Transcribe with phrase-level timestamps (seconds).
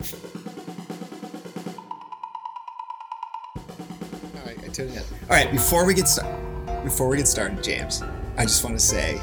[0.00, 0.06] All
[4.46, 4.98] right, I tuned in.
[4.98, 8.02] All right, before we get started, before we get started, James,
[8.36, 9.20] I just want to say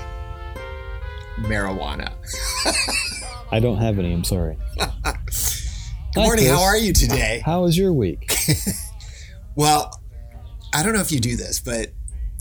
[1.39, 2.11] marijuana.
[3.51, 4.13] I don't have any.
[4.13, 4.57] I'm sorry.
[4.77, 4.87] Good
[6.21, 6.45] Hi, morning.
[6.47, 7.41] How are you today?
[7.45, 8.33] How was your week?
[9.57, 10.01] Well,
[10.73, 11.93] I don't know if you do this, but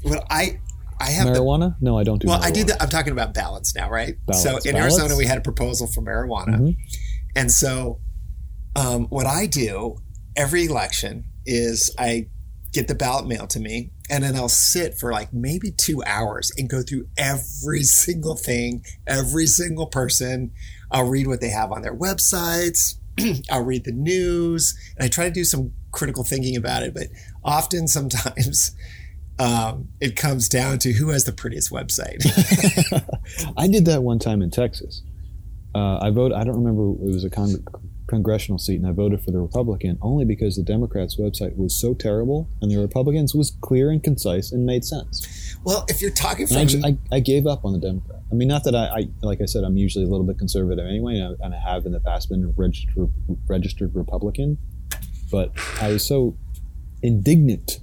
[0.03, 0.59] what I
[0.99, 1.77] I have the marijuana?
[1.81, 2.27] No, I don't do.
[2.27, 2.45] well, marijuana.
[2.45, 2.65] I do.
[2.65, 4.17] The, I'm talking about balance now, right?
[4.27, 4.43] Ballots.
[4.43, 4.99] So in Ballots?
[4.99, 6.77] Arizona, we had a proposal for marijuana, Mhm.
[7.37, 8.01] and so
[8.77, 9.99] um, what I do
[10.37, 12.27] every election is I
[12.73, 16.53] get the ballot mail to me, and then I'll sit for like maybe two hours
[16.59, 20.53] and go through every single thing, every single person.
[20.91, 22.97] I'll read what they have on their websites.
[23.51, 26.95] I'll read the news, and I try to do some critical thinking about it.
[26.95, 27.09] But
[27.43, 28.75] often, sometimes.
[29.37, 32.23] Um, it comes down to who has the prettiest website.
[33.57, 35.03] I did that one time in Texas.
[35.75, 36.39] Uh, I voted.
[36.39, 36.93] I don't remember.
[37.05, 37.65] It was a con-
[38.07, 41.95] congressional seat, and I voted for the Republican only because the Democrats' website was so
[41.95, 45.57] terrible, and the Republicans was clear and concise and made sense.
[45.65, 48.21] Well, if you're talking And I, from, ju- I, I gave up on the Democrat.
[48.31, 50.87] I mean, not that I, I, like I said, I'm usually a little bit conservative
[50.87, 53.11] anyway, and I, and I have in the past been a registered
[53.47, 54.59] registered Republican,
[55.31, 56.37] but I was so
[57.03, 57.81] indignant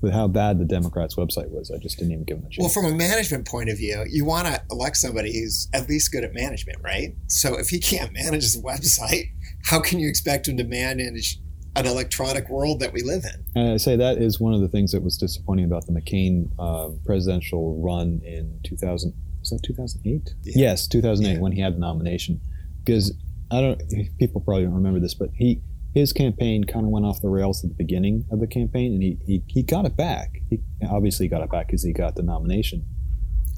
[0.00, 1.70] with how bad the Democrats' website was.
[1.70, 2.58] I just didn't even give them a chance.
[2.60, 6.12] well, from a management point of view, you want to elect somebody who's at least
[6.12, 7.14] good at management, right?
[7.26, 9.30] So if he can't manage his website,
[9.68, 11.38] how can you expect him to manage
[11.76, 13.44] an electronic world that we live in?
[13.60, 16.50] And I say that is one of the things that was disappointing about the McCain
[16.58, 19.12] uh, presidential run in 2000.
[19.40, 20.34] Was that 2008?
[20.42, 20.52] Yeah.
[20.56, 21.40] Yes, 2008 Yeah.
[21.40, 22.40] when he had the nomination.
[22.84, 23.12] Because
[23.50, 23.80] I don't,
[24.18, 25.62] people probably don't remember this, but he
[25.94, 29.02] his campaign kind of went off the rails at the beginning of the campaign, and
[29.02, 30.38] he he, he got it back.
[30.50, 32.84] He obviously got it back because he got the nomination.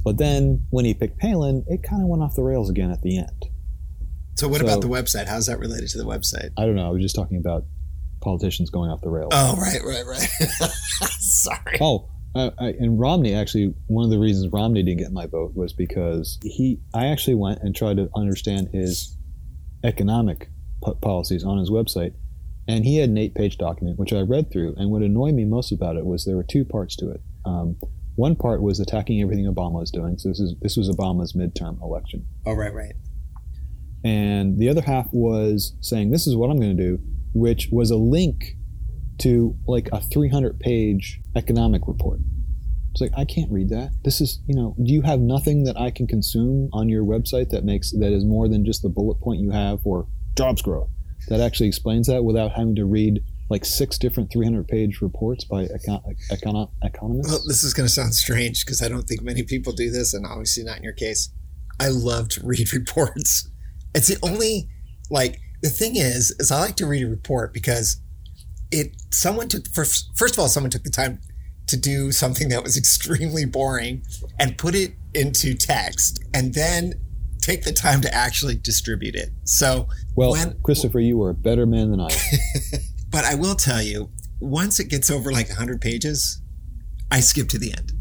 [0.05, 3.03] But then when he picked Palin, it kind of went off the rails again at
[3.03, 3.47] the end.
[4.37, 5.27] So what So- about the website?
[5.27, 6.51] How's that related to the website?
[6.57, 6.87] I don't know.
[6.87, 7.65] I was just talking about
[8.21, 9.31] politicians going off the rails.
[9.33, 10.21] Oh, right, right, right.
[11.19, 11.79] Sorry.
[11.81, 15.55] Oh, uh, I, and Romney actually, one of the reasons Romney didn't get my vote
[15.55, 16.79] was because he.
[16.95, 19.17] I actually went and tried to understand his
[19.85, 20.49] economic
[20.83, 22.13] po- policies on his website,
[22.69, 24.75] and he had an eight-page document which I read through.
[24.77, 27.21] And what annoyed me most about it was there were two parts to it.
[27.45, 27.77] Um,
[28.17, 30.19] one part was attacking everything Obama was doing.
[30.19, 32.93] So this is this was Obama's midterm election, Oh, right, right.
[34.05, 36.99] And the other half was saying this is what I'm going to do,
[37.35, 38.57] which was a link
[39.19, 42.21] to like a 300 page economic report.
[42.93, 43.93] It's like I can't read that.
[44.03, 47.51] This is, you know, do you have nothing that I can consume on your website
[47.51, 50.89] that makes that is more than just the bullet point you have for jobs growth
[51.29, 55.65] that actually explains that without having to read like six different 300 page reports by
[55.67, 57.31] econ- econo- economists?
[57.31, 60.15] Well, this is going to sound strange because I don't think many people do this,
[60.15, 61.31] and obviously not in your case.
[61.81, 63.50] I love to read reports.
[63.95, 64.69] It's the only
[65.11, 68.01] like the thing is is I like to read a report because
[68.71, 71.21] it someone took first first of all someone took the time
[71.67, 74.03] to do something that was extremely boring
[74.39, 76.95] and put it into text and then
[77.41, 79.31] take the time to actually distribute it.
[79.45, 82.81] So well, when- Christopher, you are a better man than I am.
[83.11, 86.41] but I will tell you once it gets over like 100 pages
[87.13, 87.93] I skip to the end.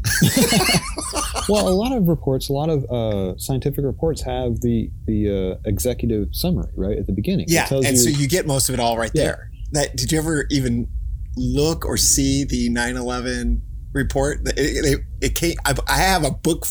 [1.48, 5.68] well, a lot of reports, a lot of uh, scientific reports have the the uh,
[5.68, 7.46] executive summary right at the beginning.
[7.48, 9.24] Yeah, tells and you- so you get most of it all right Yeah.
[9.24, 9.50] there.
[9.72, 10.88] That did you ever even
[11.36, 13.60] look or see the 9/11
[13.92, 14.40] report?
[14.46, 15.56] It, it, it came.
[15.64, 16.66] I, I have a book.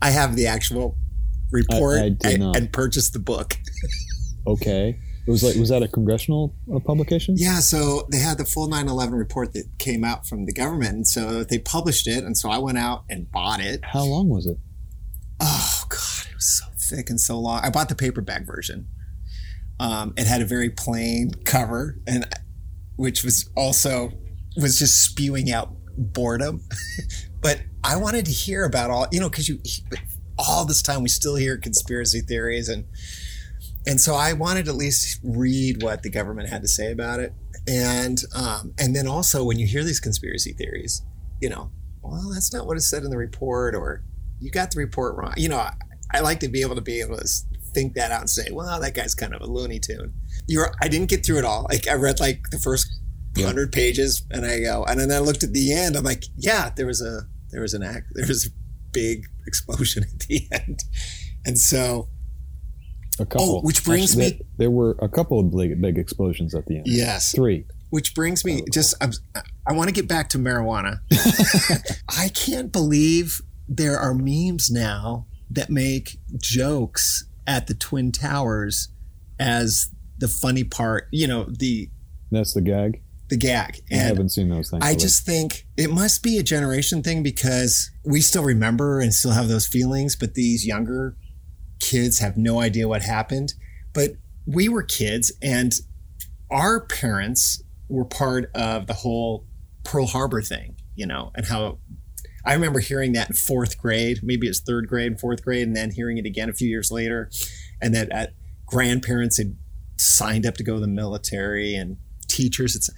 [0.00, 0.96] I have the actual
[1.50, 3.56] report I did and, and purchased the book.
[4.46, 4.98] okay.
[5.26, 7.36] It was like was that a congressional uh, publication?
[7.38, 11.06] Yeah, so they had the full 9/11 report that came out from the government, and
[11.06, 13.84] so they published it, and so I went out and bought it.
[13.84, 14.58] How long was it?
[15.40, 17.60] Oh god, it was so thick and so long.
[17.62, 18.88] I bought the paperback version.
[19.78, 22.26] Um, it had a very plain cover, and
[22.96, 24.10] which was also
[24.56, 26.62] was just spewing out boredom.
[27.40, 29.60] but I wanted to hear about all you know because you
[30.36, 32.86] all this time we still hear conspiracy theories and
[33.86, 37.20] and so I wanted to at least read what the government had to say about
[37.20, 37.32] it,
[37.66, 41.02] and um, and then also when you hear these conspiracy theories,
[41.40, 41.70] you know,
[42.02, 44.04] well that's not what it said in the report, or
[44.40, 45.34] you got the report wrong.
[45.36, 45.72] You know, I,
[46.12, 47.28] I like to be able to be able to
[47.74, 50.12] think that out and say, well, that guy's kind of a Looney Tune.
[50.46, 51.66] You're, I didn't get through it all.
[51.70, 52.86] Like I read like the first
[53.36, 53.46] Yeah.
[53.46, 55.96] hundred pages, and I go, and then I looked at the end.
[55.96, 58.50] I'm like, yeah, there was a there was an act, there was a
[58.92, 60.80] big explosion at the end,
[61.46, 62.08] and so
[63.18, 63.56] A couple.
[63.56, 66.66] Oh, which brings Actually, me- there, there were a couple of big, big explosions at
[66.66, 66.86] the end.
[66.86, 67.64] yes, Three.
[67.90, 69.12] Which brings me just I'm,
[69.66, 71.00] I want to get back to marijuana.
[72.08, 78.88] I can't believe there are memes now that make jokes at the twin towers
[79.38, 81.90] as the funny part, you know, the
[82.30, 83.02] That's the gag.
[83.28, 83.80] the gag.
[83.90, 84.82] I And haven't seen those things.
[84.82, 89.32] I just think it must be a generation thing because we still remember and still
[89.32, 91.16] have those feelings, but these younger
[91.82, 93.54] kids have no idea what happened.
[93.92, 94.12] But
[94.46, 95.72] we were kids and
[96.50, 99.46] our parents were part of the whole
[99.84, 101.78] Pearl Harbor thing, you know, and how
[102.44, 105.90] I remember hearing that in fourth grade, maybe it's third grade fourth grade, and then
[105.90, 107.30] hearing it again a few years later.
[107.80, 108.34] And that at
[108.66, 109.56] grandparents had
[109.96, 112.74] signed up to go to the military and teachers.
[112.76, 112.90] It's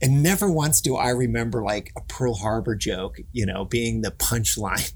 [0.00, 4.10] and never once do I remember like a Pearl Harbor joke, you know, being the
[4.10, 4.92] punchline.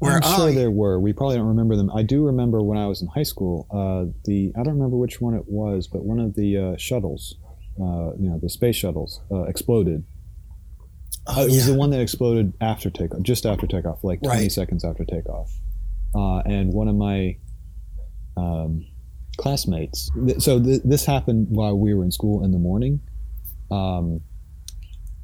[0.00, 1.00] I'm oh, sure there were.
[1.00, 1.90] We probably don't remember them.
[1.94, 3.66] I do remember when I was in high school.
[3.70, 7.34] Uh, the I don't remember which one it was, but one of the uh, shuttles,
[7.80, 10.04] uh, you know, the space shuttles, uh, exploded.
[11.26, 11.72] oh, it was yeah.
[11.72, 14.52] the one that exploded after takeoff, just after takeoff, like 20 Right.
[14.52, 15.52] seconds after takeoff.
[16.14, 17.36] Uh, and one of my
[18.36, 18.86] um,
[19.36, 20.10] classmates.
[20.26, 23.00] Th- so th- this happened while we were in school in the morning,
[23.70, 24.20] um,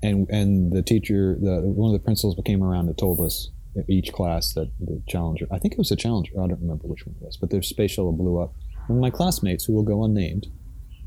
[0.02, 3.50] and and the teacher, the one of the principals, came around and told us
[3.88, 5.46] each class that the Challenger.
[5.50, 6.32] I think it was a Challenger.
[6.34, 8.54] I don't remember which one it was, but their space shuttle blew up.
[8.86, 10.46] One of my classmates, who will go unnamed,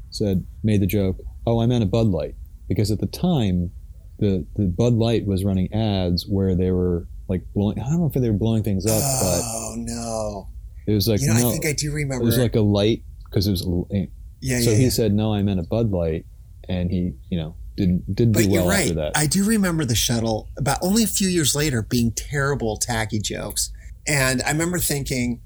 [0.10, 2.36] said made the joke, "Oh, I meant a Bud Light,"
[2.68, 3.72] because at the time,
[4.20, 7.80] the the Bud Light was running ads where they were like blowing.
[7.80, 9.42] I don't know if they were blowing things up, but.
[9.44, 10.48] Oh no!
[10.88, 12.24] it was like you know, no, I think I do remember.
[12.24, 13.68] it was like a light because it was.
[13.94, 14.10] a-
[14.40, 14.90] yeah, so yeah, he yeah.
[14.90, 16.26] said, "No, I meant a Bud Light,"
[16.70, 18.82] and he, you know, didn't didn't But do well right.
[18.82, 19.12] after that.
[19.16, 23.72] I do remember the shuttle about only a few years later being terrible, tacky jokes.
[24.08, 25.42] And I remember thinking,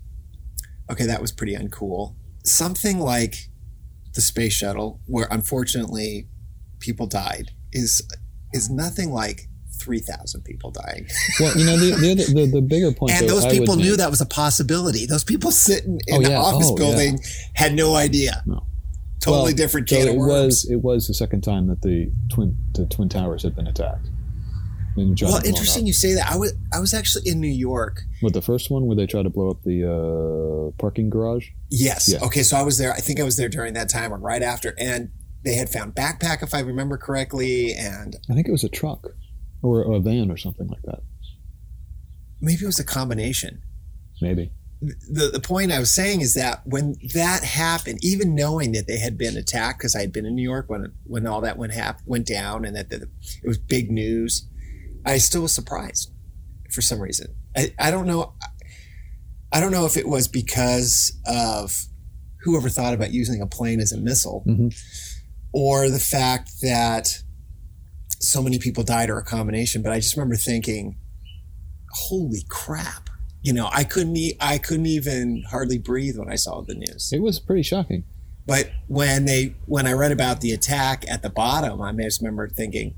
[0.92, 2.16] okay, that was pretty uncool.
[2.44, 3.50] Something like
[4.16, 6.28] the space shuttle, where unfortunately
[6.80, 8.02] people died, is
[8.54, 9.48] is nothing like
[9.80, 11.08] three thousand people dying.
[11.40, 13.98] well, you know, the the, the, the bigger point, and though, those people knew make-
[14.00, 15.06] that was a possibility.
[15.06, 16.86] Those people sitting in Oh, the office Oh, yeah.
[16.86, 17.20] building
[17.56, 18.44] had no idea.
[18.46, 18.66] No.
[19.22, 22.12] Totally Well, different so can of it was it was the second time that the
[22.30, 24.10] twin the twin towers had been attacked.
[24.98, 26.30] Well, interesting you say that.
[26.30, 29.24] I was I was actually in New York With the first one, where they tried
[29.24, 31.48] to blow up the uh, parking garage.
[31.70, 32.12] Yes.
[32.12, 32.20] Yeah.
[32.26, 32.44] Okay.
[32.44, 32.92] So I was there.
[32.92, 35.12] I think I was there during that time or right after, and
[35.44, 39.08] they had found backpack, if I remember correctly, and I think it was a truck
[39.62, 41.02] or a van or something like that.
[42.42, 43.62] maybe it was a combination.
[44.22, 44.52] Maybe.
[44.82, 48.98] The the point I was saying is that when that happened, even knowing that they
[48.98, 51.74] had been attacked, because I had been in New York when when all that went
[51.74, 53.08] hap- went down, and that the,
[53.44, 54.48] it was big news,
[55.06, 56.12] I still was surprised
[56.72, 57.36] for some reason.
[57.56, 58.34] I, I don't know.
[59.54, 61.86] I don't know if it was because of
[62.44, 64.44] whoever thought about using a plane as a missile.
[64.48, 64.74] Mhm.
[65.54, 67.22] or the fact that
[68.20, 70.96] so many people died or a combination but i just remember thinking
[71.92, 73.10] holy crap
[73.42, 77.12] you know i couldn't e- i couldn't even hardly breathe when i saw the news
[77.14, 78.04] It was pretty shocking.
[78.46, 82.48] but when they when i read about the attack at the bottom i just remember
[82.50, 82.96] thinking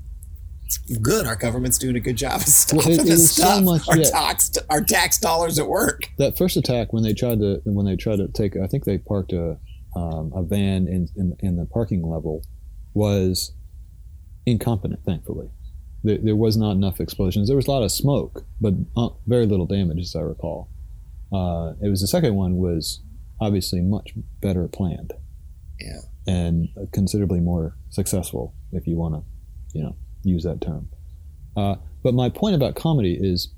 [1.02, 3.64] good our government's doing a good job of stopping it- it this was so stuff
[3.64, 4.10] much- our yeah.
[4.10, 7.96] tax our tax dollars at work That first attack, when they tried to when they
[7.96, 9.58] tried to take, I think they parked a
[9.96, 12.42] um, a van in, in in the parking level,
[12.94, 13.52] was
[14.46, 15.00] incompetent.
[15.04, 15.48] Thankfully,
[16.04, 17.48] there, there was not enough explosions.
[17.48, 20.68] There was a lot of smoke, but uh, very little damage, as I recall.
[21.32, 23.00] Uh, it was the second one was
[23.40, 25.12] obviously much better planned.
[25.80, 26.00] Yeah.
[26.26, 29.22] and considerably more successful, if you want to,
[29.76, 30.88] you know, use that term.
[31.56, 33.48] Uh, but my point about comedy is,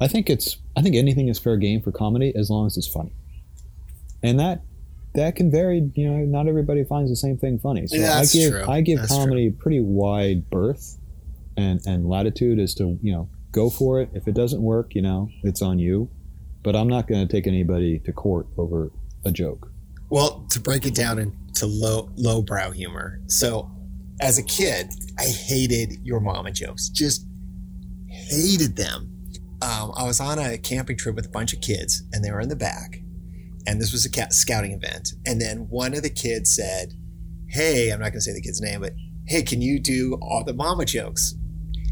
[0.00, 2.88] I think it's I think anything is fair game for comedy as long as it's
[2.88, 3.12] funny,
[4.22, 4.62] and that
[5.14, 5.90] that can vary.
[5.94, 7.86] You know, not everybody finds the same thing funny.
[7.86, 8.64] So Yeah, I give true.
[8.66, 10.98] I give That's comedy pretty wide berth
[11.56, 14.10] and and latitude as to you know go for it.
[14.12, 16.10] If it doesn't work, you know, it's on you.
[16.62, 18.90] But I'm not going to take anybody to court over
[19.24, 19.70] a joke.
[20.10, 23.20] Well, to break it down into low lowbrow humor.
[23.26, 23.70] So,
[24.20, 26.88] as a kid, I hated your mama jokes.
[26.88, 27.26] Just
[28.08, 29.10] hated them.
[29.62, 32.40] Um, I was on a camping trip with a bunch of kids, and they were
[32.40, 33.00] in the back.
[33.66, 35.10] And this was a scouting event.
[35.26, 36.94] And then one of the kids said,
[37.48, 38.92] "Hey, I'm not going to say the kid's name, but
[39.26, 41.34] hey, can you do all the mama jokes?"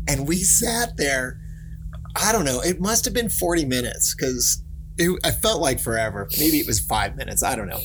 [0.08, 1.38] And we sat there.
[2.16, 2.60] I don't know.
[2.60, 4.62] It must have been 40 minutes because
[4.98, 6.28] it, I felt like forever.
[6.38, 7.42] Maybe it was five minutes.
[7.42, 7.80] I don't know.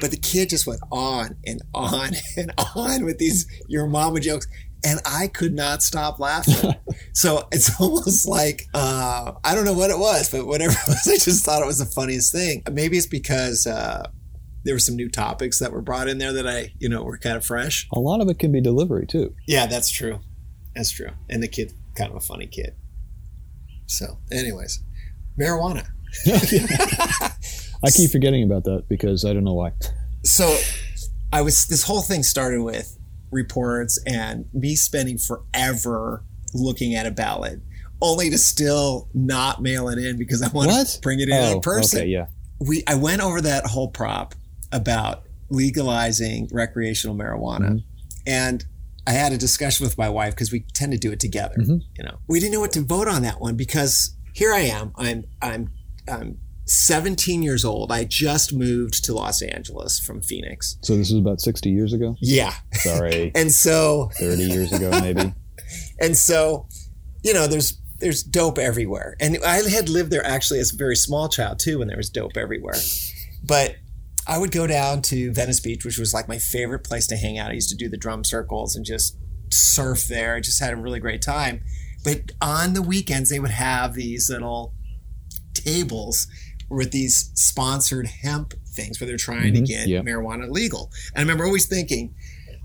[0.00, 4.46] But the kid just went on and on and on with these your mama jokes.
[4.84, 6.74] And I could not stop laughing.
[7.12, 11.08] so it's almost like, uh, I don't know what it was, but whatever it was,
[11.08, 12.62] I just thought it was the funniest thing.
[12.70, 14.08] Maybe it's because uh,
[14.64, 17.18] there were some new topics that were brought in there that I, you know, were
[17.18, 17.88] kind of fresh.
[17.92, 19.34] A lot of it can be delivery too.
[19.48, 20.20] Yeah, that's true.
[20.78, 21.10] That's true.
[21.28, 22.76] And the kid, kind of a funny kid.
[23.86, 24.80] So, anyways,
[25.38, 25.88] marijuana.
[27.84, 29.72] I keep forgetting about that because I don't know why.
[30.22, 30.56] So,
[31.32, 32.96] I was this whole thing started with
[33.32, 36.22] reports and me spending forever
[36.54, 37.60] looking at a ballot,
[38.00, 41.52] only to still not mail it in because I want to bring it in oh,
[41.54, 42.02] in person.
[42.02, 42.26] okay, yeah.
[42.60, 44.36] We I went over that whole prop
[44.70, 47.82] about legalizing recreational marijuana, Mhm.
[48.28, 48.64] and
[49.08, 51.56] I had a discussion with my wife because we tend to do it together.
[51.58, 51.80] Mhm.
[51.96, 54.92] You know, we didn't know what to vote on that one because here I am.
[54.96, 55.70] I'm I'm
[56.06, 57.90] I'm 17 years old.
[57.90, 60.76] I just moved to Los Angeles from Phoenix.
[60.82, 62.16] So this was about 60 years ago?
[62.20, 62.52] Yeah.
[62.74, 65.32] Sorry, And so 30 years ago, maybe.
[66.00, 66.68] and so,
[67.22, 69.16] you know, there's there's dope everywhere.
[69.18, 72.10] And I had lived there actually as a very small child too when there was
[72.10, 72.76] dope everywhere.
[73.42, 73.76] But
[74.28, 77.38] I would go down to Venice Beach, which was like my favorite place to hang
[77.38, 77.50] out.
[77.50, 79.16] I used to do the drum circles and just
[79.50, 80.34] surf there.
[80.36, 81.62] I just had a really great time.
[82.04, 84.74] But on the weekends, they would have these little
[85.54, 86.26] tables
[86.70, 90.00] with these sponsored hemp things where they're trying to Mhm, get yeah.
[90.02, 90.92] marijuana legal.
[91.14, 92.14] And I remember always thinking,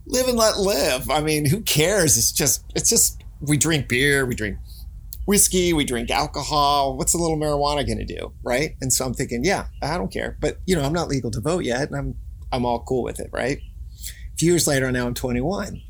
[0.05, 1.09] live and let live.
[1.09, 2.17] I mean, who cares?
[2.17, 4.57] It's just, it's just, we drink beer, we drink
[5.25, 6.97] whiskey, we drink alcohol.
[6.97, 8.33] What's a little marijuana going to do?
[8.43, 8.75] Right.
[8.81, 10.37] And so I'm thinking, yeah, I don't care.
[10.39, 12.15] But, you know, I'm not legal to vote yet and I'm,
[12.51, 13.29] I'm all cool with it.
[13.31, 13.57] Right.
[13.57, 15.81] A few years later, now I'm 21.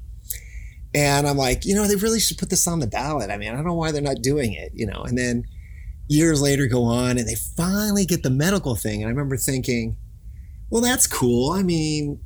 [0.96, 3.32] And I'm like, you know, they really should put this on the ballot.
[3.32, 5.04] I mean, I don't know why they're not doing it, you know.
[5.04, 5.44] And then
[6.08, 9.02] years later go on and they finally get the medical thing.
[9.02, 9.98] And I remember thinking,
[10.70, 11.52] well, that's cool.
[11.52, 12.20] I mean,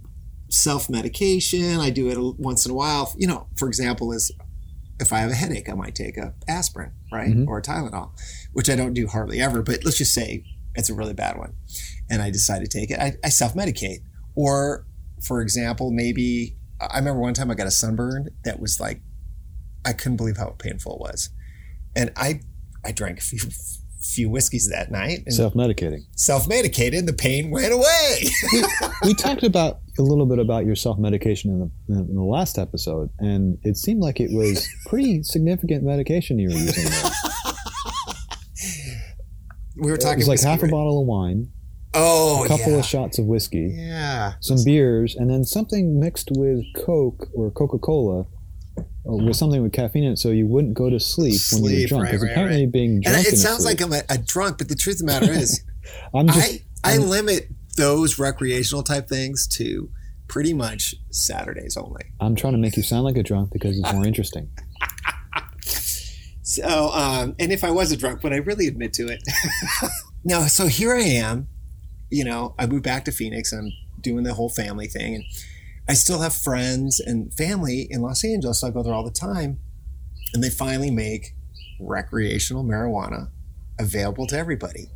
[0.50, 3.14] self medication, I do it once in a while.
[3.18, 4.32] You know, for example, is
[5.00, 7.30] if I have a headache, I might take a aspirin, right?
[7.30, 7.48] Mhm.
[7.48, 8.12] Or a Tylenol,
[8.54, 10.44] which I don't do hardly ever, but let's just say
[10.76, 11.54] it's a really bad one.
[12.10, 13.00] And I decide to take it.
[13.00, 14.00] I, I self medicate.
[14.36, 14.86] Or,
[15.22, 19.02] for example, maybe I remember one time I got a sunburn that was like,
[19.86, 21.30] I couldn't believe how painful it was.
[21.96, 22.42] And I,
[22.86, 23.40] I drank a few,
[24.14, 26.06] few whiskeys that night and Self medicating.
[26.16, 27.06] self medicated.
[27.08, 28.30] The pain went away.
[29.04, 31.60] We talked about a little bit about your self medication in
[31.96, 36.50] the, in the last episode, and it seemed like it was pretty significant medication you
[36.50, 37.12] were using there.
[39.78, 41.52] we were It talking was like half a bottle of wine,
[41.94, 42.80] Oh, a couple yeah.
[42.80, 44.34] of shots of whiskey, Yeah.
[44.42, 48.26] some beers, and then something mixed with Coke or Coca Cola.
[49.04, 51.70] With something with caffeine in it, so you wouldn't go to sleep, when you were
[51.70, 52.06] Sleep, drunk.
[52.08, 54.68] Because right, apparently, being And drunk it sounds sleep, like I'm a, a drunk, but
[54.68, 55.64] the truth of the matter is,
[56.14, 56.40] I'm just
[56.84, 59.90] I, I I'm- limit those recreational type things to
[60.28, 62.04] pretty much Saturdays only.
[62.20, 64.50] I'm trying to make you sound like a drunk because it's more interesting.
[66.44, 69.22] So, um, and if I was a drunk, would I really admit to it?
[70.24, 71.50] no, so here I am.
[72.10, 75.16] You know, I moved back to Phoenix and I'm doing the whole family thing.
[75.16, 75.24] And
[75.90, 78.60] I still have friends and family in Los Angeles.
[78.62, 79.60] So I go there all the time.
[80.34, 81.34] And they finally make
[81.80, 83.30] recreational marijuana
[83.80, 84.90] available to everybody,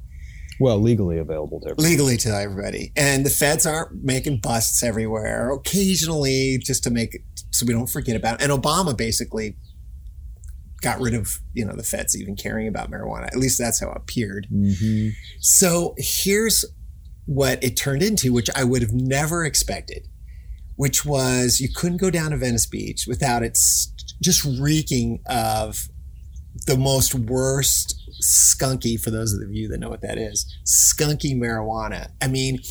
[0.59, 1.89] Well, legally available to everyone.
[1.91, 2.91] legally to everybody.
[2.97, 7.21] And the feds aren't making busts everywhere, occasionally just to make it
[7.51, 8.49] so we don't forget about it.
[8.49, 9.55] And Obama basically
[10.81, 13.27] got rid of, you know, the feds even caring about marijuana.
[13.27, 14.47] At least that's how it appeared.
[14.51, 16.65] hmm So here's
[17.25, 20.07] what it turned into, which I would have never expected,
[20.81, 23.55] which was you couldn't go down to Venice Beach without it
[24.19, 25.77] just reeking of
[26.65, 32.09] the most worst skunky, for those of you that know what that is, skunky marijuana.
[32.19, 32.61] I mean,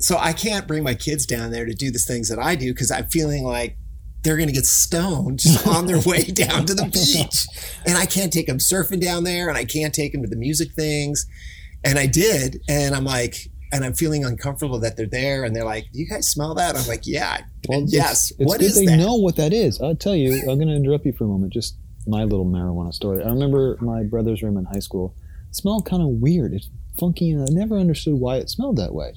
[0.00, 2.74] so I can't bring my kids down there to do the things that I do
[2.74, 3.76] because I'm feeling like
[4.24, 7.46] they're going to get stoned just on their way down to the beach.
[7.86, 10.34] And I can't take them surfing down there and I can't take them to the
[10.34, 11.24] music things.
[11.84, 12.62] And I did.
[12.68, 15.44] And I'm like, and I'm feeling uncomfortable that they're there.
[15.44, 16.76] And they're like, do you guys smell that?
[16.76, 17.42] I'm like, yeah.
[17.68, 18.32] Well, yes.
[18.38, 18.96] It's, what they that?
[18.96, 19.80] know what that is.
[19.80, 20.32] I'll tell you.
[20.40, 21.52] I'm going to interrupt you for a moment.
[21.52, 23.22] Just my little marijuana story.
[23.22, 25.14] I remember my brother's room in high school.
[25.50, 26.54] It smelled kind of weird.
[26.54, 29.12] It's funky, and I never understood why it smelled that way.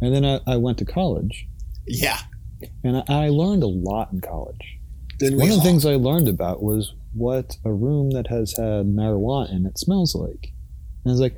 [0.00, 1.46] And then I, I went to college,
[1.86, 2.18] Yeah.
[2.82, 4.78] and I, I learned a lot in college.
[5.20, 8.52] We One of the all- things I learned about was what a room that has
[8.56, 10.52] had marijuana in it smells like.
[11.04, 11.36] And I was like,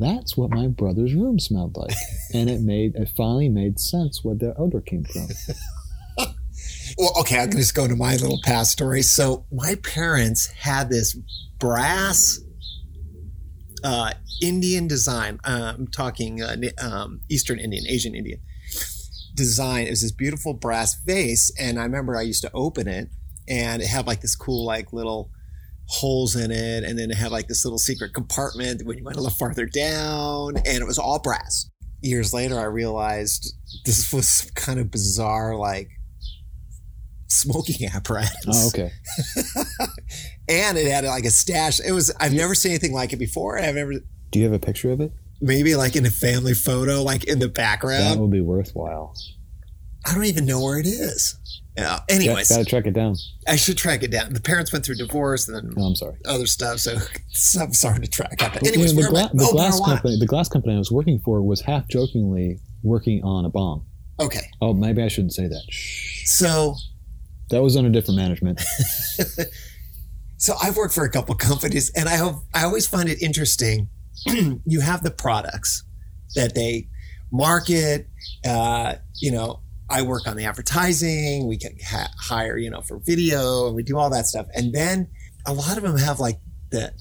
[0.00, 1.94] that's what my brother's room smelled like.
[2.34, 5.28] and it made it finally made sense where the odor came from.
[6.98, 9.02] Well, okay, I'm just go to my little past story.
[9.02, 11.16] So, my parents had this
[11.58, 12.38] brass
[13.82, 15.38] uh, Indian design.
[15.44, 18.40] Uh, I'm talking uh, um, Eastern Indian, Asian Indian
[19.34, 19.86] design.
[19.86, 23.08] It was this beautiful brass vase, and I remember I used to open it,
[23.48, 25.30] and it had like this cool, like little
[25.86, 29.16] holes in it, and then it had like this little secret compartment when you went
[29.16, 31.68] a little farther down, and it was all brass.
[32.00, 35.88] Years later, I realized this was some kind of bizarre, like
[37.28, 38.46] smoking apparatus.
[38.48, 38.90] Oh, okay.
[40.48, 41.80] and it had like a stash.
[41.80, 43.58] It was I've never seen anything like it before.
[43.58, 43.94] I've never
[44.30, 45.12] Do you have a picture of it?
[45.42, 48.04] maybe like in a family photo, like in the background.
[48.04, 49.14] That would be worthwhile.
[50.06, 51.36] I don't even know where it is.
[51.76, 52.00] Yeah.
[52.08, 53.16] Anyways, gotta track it down.
[53.48, 54.34] I should track it down.
[54.34, 56.16] The parents went through divorce and then Oh, I'm sorry.
[56.26, 56.96] other stuff, so
[57.60, 58.52] I'm sorry to track out.
[58.52, 59.86] But, you Anyways, know, the, gla- the Oh, glass marijuana.
[59.86, 63.86] company, the glass company I was working for was half jokingly working on a bomb.
[64.20, 65.62] Okay, Oh, maybe I shouldn't say that.
[66.26, 66.74] So
[67.50, 68.60] That was under different management.
[70.36, 73.88] so I've worked for a couple companies, and I hope I always find it interesting.
[74.26, 75.84] you have the products
[76.34, 76.88] that they
[77.32, 78.08] market.
[78.46, 79.60] Uh, you know,
[79.92, 81.46] I work on the advertising.
[81.46, 84.46] We can ha- hire, you know, for video, and we do all that stuff.
[84.54, 85.08] And then
[85.46, 86.38] a lot of them have like
[86.70, 86.92] the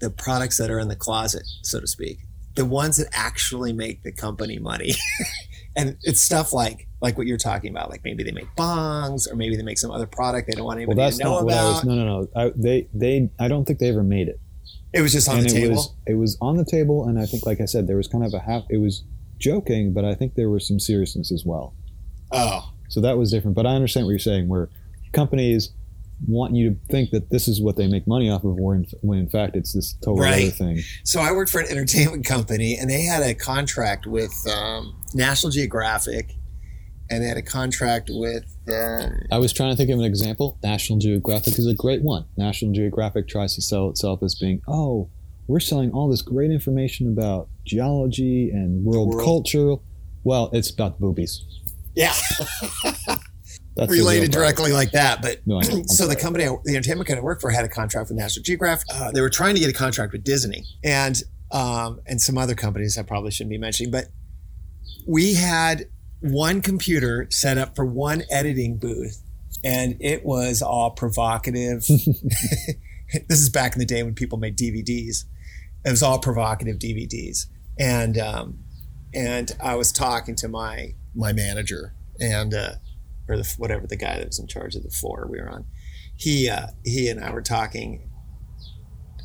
[0.00, 2.18] the products that are in the closet, so to speak,
[2.56, 4.92] the ones that actually make the company money.
[5.76, 7.90] and it's stuff like like what you're talking about.
[7.90, 10.78] Like maybe they make bongs, or maybe they make some other product they don't want
[10.78, 11.74] Well, anybody that's to know not what I about.
[11.74, 11.84] was.
[11.84, 12.28] No, no, no.
[12.34, 13.30] I, they, they.
[13.38, 14.40] I don't think they ever made it.
[14.92, 15.74] it was just on and the it table.
[15.76, 18.24] was, it was on the table, and I think, like I said, there was kind
[18.24, 18.64] of a half.
[18.70, 19.04] It was
[19.38, 21.74] joking, but I think there was some seriousness as well.
[22.32, 23.54] Oh, So that was different.
[23.56, 24.68] But I understand what you're saying, where
[25.12, 25.70] companies
[26.28, 29.18] want you to think that this is what they make money off of, when, when
[29.18, 30.42] in fact it's this total Right.
[30.44, 30.80] other thing.
[31.02, 35.50] So I worked for an entertainment company, and they had a contract with um, National
[35.50, 36.34] Geographic,
[37.10, 38.44] and they had a contract with.
[38.68, 40.58] Um, I was trying to think of an example.
[40.62, 42.24] National Geographic is a great one.
[42.36, 45.10] National Geographic tries to sell itself as being, oh,
[45.46, 49.22] we're selling all this great information about geology and world, world.
[49.24, 49.74] culture.
[50.22, 51.44] Well, it's about boobies.
[51.94, 52.14] Yeah,
[53.76, 55.20] That's related directly like that.
[55.22, 55.60] But No.
[55.86, 58.42] So the company, I- the entertainment company I worked for, had a contract with National
[58.42, 58.86] Geographic.
[58.92, 61.20] Uh, they were trying to get a contract with Disney and
[61.50, 64.06] um, and some other companies I probably shouldn't be mentioning, but
[65.06, 65.84] we had
[66.20, 69.22] one computer set up for one editing booth,
[69.62, 71.86] and it was all provocative.
[73.28, 75.24] this is back in the day when people made DVDs.
[75.84, 77.46] It was all provocative DVDs,
[77.78, 78.58] and um,
[79.12, 82.72] and I was talking to my my manager and uh,
[83.28, 85.64] or the, whatever the guy that was in charge of the floor we were on.
[86.16, 88.10] He uh, he and I were talking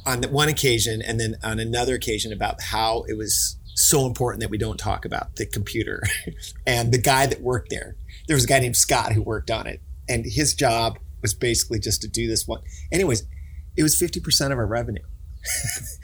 [0.06, 4.50] on one occasion, and then on another occasion about how it was so important that
[4.50, 6.02] we don't talk about the computer
[6.68, 7.96] and the guy that worked there.
[8.28, 11.80] There was a guy named Scott who worked on it, and his job was basically
[11.80, 12.62] just to do this one.
[12.92, 13.24] Anyways,
[13.78, 15.04] it was fifty percent of our revenue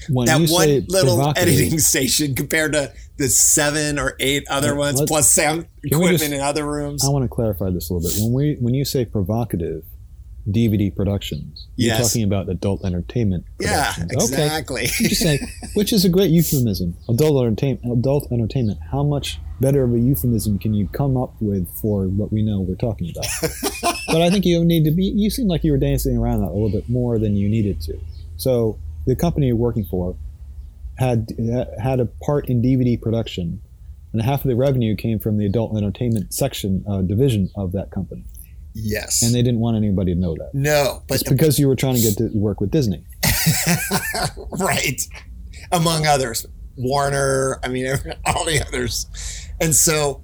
[0.09, 5.31] that one little editing station compared to the seven or eight other Let- ones plus
[5.31, 7.03] sound equipment just- in other rooms.
[7.05, 8.19] I want to clarify this a little bit.
[8.21, 9.83] When we when you say provocative
[10.49, 13.93] DVD productions, you're talking about adult entertainment yeah.
[13.97, 14.13] Okay.
[14.13, 14.85] exactly.
[14.85, 15.39] Just saying,
[15.73, 16.95] which is a great euphemism.
[17.09, 17.99] Adult entertainment.
[17.99, 18.79] Adult entertainment.
[18.91, 22.59] How much better of a euphemism can you come up with for what we know
[22.59, 23.25] we're talking about?
[24.07, 25.05] but I think you need to be.
[25.05, 27.81] You seem like you were dancing around that a little bit more than you needed
[27.81, 27.99] to.
[28.37, 30.15] So the company you're working for
[30.97, 31.29] had
[31.81, 33.61] had a part in DVD production,
[34.13, 37.91] and half of the revenue came from the adult entertainment section uh, division of that
[37.91, 38.23] company,
[38.73, 39.21] yes.
[39.21, 40.51] and they didn't want anybody to know that.
[40.53, 43.03] no, but It's because you were trying to get to work with Disney.
[44.59, 45.01] right,
[45.71, 46.45] among others,
[46.77, 47.59] Warner.
[47.63, 47.87] I mean,
[48.25, 49.07] all the others.
[49.59, 50.23] And so,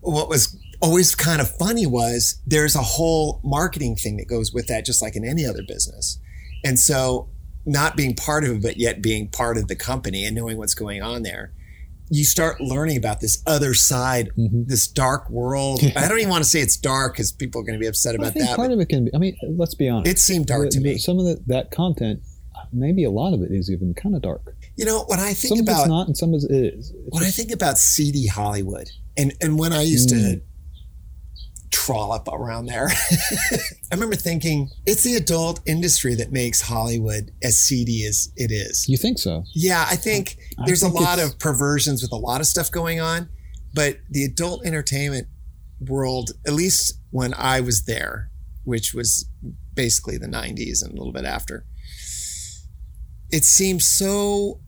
[0.00, 4.66] what was always kind of funny was there's a whole marketing thing that goes with
[4.66, 6.18] that, just like in any other business.
[6.64, 7.28] And so,
[7.64, 10.74] not being part of it, but yet being part of the company and knowing what's
[10.74, 11.52] going on there,
[12.10, 14.66] you start learning about this other side, Mhm.
[14.68, 15.82] this dark world.
[15.96, 18.14] I don't even want to say it's dark because people are going to be upset
[18.14, 18.56] about that.
[18.56, 19.14] part of it can be.
[19.14, 20.10] I mean, let's be honest.
[20.10, 20.98] it seemed dark The- to me.
[20.98, 22.20] Some of the, that content,
[22.72, 24.54] maybe a lot of it is even kind of dark.
[24.76, 26.90] You know, when I think Some about it's not, and some of it is.
[26.90, 30.40] It's when I think about seedy Hollywood, and and when I used to Mm.
[31.72, 32.88] Trollop around there,
[33.52, 33.58] I
[33.94, 38.86] remember thinking it's the adult industry that makes Hollywood as seedy as it is.
[38.88, 39.44] you think so?
[39.54, 42.70] Yeah, I think I there's think a lot of perversions with a lot of stuff
[42.70, 43.28] going on,
[43.74, 45.26] but the adult entertainment
[45.80, 48.30] world, at least when I was there,
[48.64, 49.28] which was
[49.74, 51.64] basically the 90s and a little bit after,
[53.30, 54.60] it seems so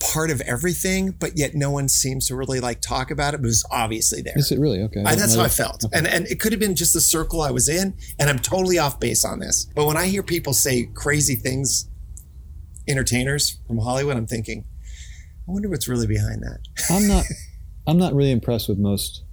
[0.00, 3.44] part of everything, but yet no one seems to really like talk about it, but
[3.44, 4.32] it was obviously there.
[4.36, 5.02] Is it really okay?
[5.04, 5.84] I, that's how I felt.
[5.84, 5.96] Okay.
[5.96, 8.78] And and it could have been just the circle I was in, and I'm totally
[8.78, 9.66] off base on this.
[9.74, 11.88] But when I hear people say crazy things,
[12.88, 14.64] entertainers from Hollywood, I'm thinking,
[15.48, 16.60] I wonder what's really behind that.
[16.90, 17.24] I'm not.
[17.86, 19.24] I'm not really impressed with most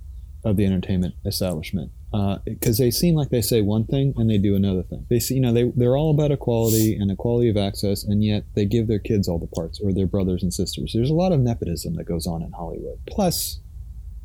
[0.43, 4.37] of the entertainment establishment Uh, because they seem like they say one thing and they
[4.37, 5.05] do another thing.
[5.09, 8.45] They see, you know, they they're all about equality and equality of access, and yet
[8.55, 10.93] they give their kids all the parts or their brothers and sisters.
[10.95, 12.99] There's a lot of nepotism that goes on in Hollywood.
[13.07, 13.59] Plus,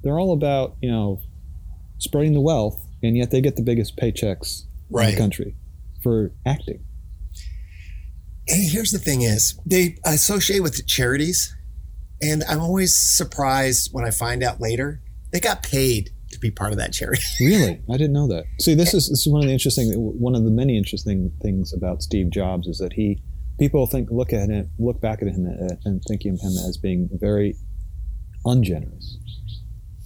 [0.03, 1.21] they're all about you know
[1.99, 5.57] spreading the wealth, and yet they get the biggest paychecks in the country
[6.03, 6.85] for acting.
[8.49, 11.55] And here's the thing is they associate with charities,
[12.21, 15.01] and I'm always surprised when I find out later
[15.33, 16.11] they got paid
[16.43, 17.23] be part of that charity.
[17.41, 18.45] really, I didn't know that.
[18.61, 21.73] See, this is this is one of the interesting, one of the many interesting things
[21.73, 23.23] about Steve Jobs is that he
[23.59, 26.77] people think look at him, look back at him uh, and think of him as
[26.77, 27.57] being very
[28.45, 29.19] ungenerous.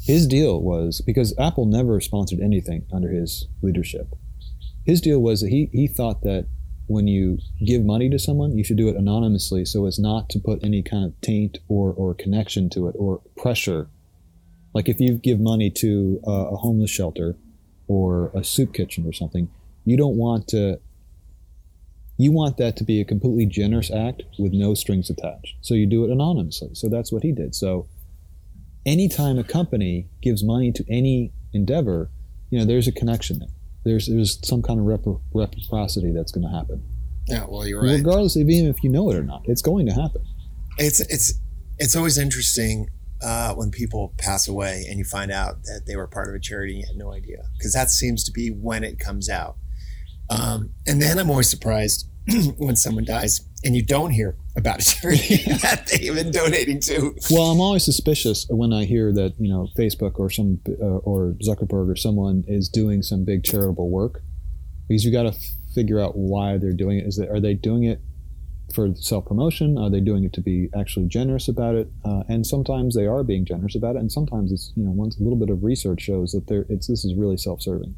[0.05, 4.15] His deal was because Apple never sponsored anything under his leadership.
[4.85, 6.47] His deal was that he he thought that
[6.87, 10.39] when you give money to someone, you should do it anonymously so as not to
[10.39, 13.89] put any kind of taint or, or connection to it or pressure.
[14.77, 17.35] Like if you give money to a, a homeless shelter
[17.89, 19.49] or a soup kitchen or something,
[19.87, 20.79] you don't want to,
[22.19, 25.55] you want that to be a completely generous act with no strings attached.
[25.63, 26.75] So you do it anonymously.
[26.75, 27.55] So that's what he did.
[27.55, 27.89] So
[28.85, 32.11] anytime a company gives money to any endeavor,
[32.51, 33.49] you know, there's a connection there
[33.87, 34.85] there's there's some kind of
[35.33, 36.85] reciprocity that's going to happen.
[37.29, 37.93] Yeah, well, you're right.
[37.93, 40.23] Regardless of even if you know it or not, it's going to happen.
[40.77, 41.41] It's it's
[41.79, 42.91] it's always interesting
[43.23, 46.41] uh, when people pass away and you find out that they were part of a
[46.41, 49.57] charity and you had no idea because that seems to be when it comes out.
[50.29, 52.09] Um, and then I'm always surprised
[52.57, 57.15] when someone dies and you don't hear about a charity that they've been donating to.
[57.31, 61.35] Well, I'm always suspicious when I hear that you know Facebook or some uh, or
[61.45, 64.23] Zuckerberg or someone is doing some big charitable work,
[64.89, 65.39] because you got to
[65.75, 67.07] figure out why they're doing it.
[67.07, 68.01] Is that are they doing it
[68.77, 69.77] for self promotion?
[69.77, 71.89] Are they doing it to be actually generous about it?
[72.05, 75.19] Uh, and sometimes they are being generous about it, and sometimes it's you know once
[75.19, 77.97] a little bit of research shows that they it's this is really self serving.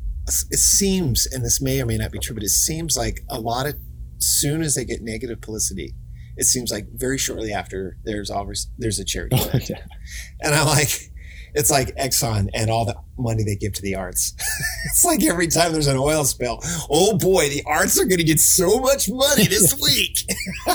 [0.50, 3.40] It seems, and this may or may not be true, but it seems like a
[3.40, 3.74] lot of
[4.18, 5.94] soon as they get negative publicity,
[6.38, 9.82] it seems like very shortly after there's always there's a charity oh, yeah.
[10.40, 11.10] and i'm like
[11.58, 14.34] it's like exxon and all the money they give to the arts
[14.86, 18.24] it's like every time there's an oil spill oh boy the arts are going to
[18.24, 20.24] get so much money this week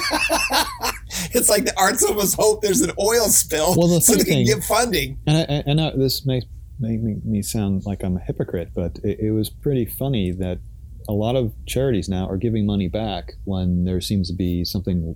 [1.34, 4.44] it's like the arts almost hope there's an oil spill well, the so they can
[4.44, 6.42] give funding and, I, I, this may
[6.80, 10.60] make me, me sound like i'm a hypocrite but it, it was pretty funny that
[11.08, 15.16] a lot of charities now are giving money back when there seems to be something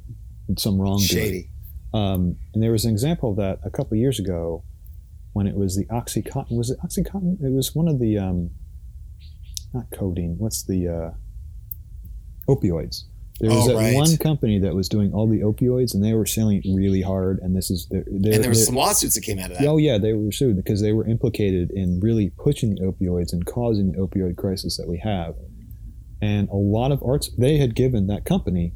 [0.58, 1.08] some wrongdoing.
[1.08, 1.49] Shady.
[1.93, 4.63] Um, and there was an example of that a couple years ago
[5.38, 6.58] when it was the OxyContin.
[6.58, 7.43] Was it OxyContin?
[7.43, 8.50] It was one of the, um,
[9.71, 13.04] not codeine, what's the uh, opioids.
[13.39, 13.93] There was oh, right.
[13.93, 17.38] one company that was doing all the opioids, and they were selling it really hard.
[17.43, 19.67] And this is, they're, they're, and there were some lawsuits that came out of that.
[19.67, 23.45] Oh yeah, they were sued because they were implicated in really pushing the opioids and
[23.45, 25.36] causing the opioid crisis that we have.
[26.19, 28.73] And a lot of arts, they had given that company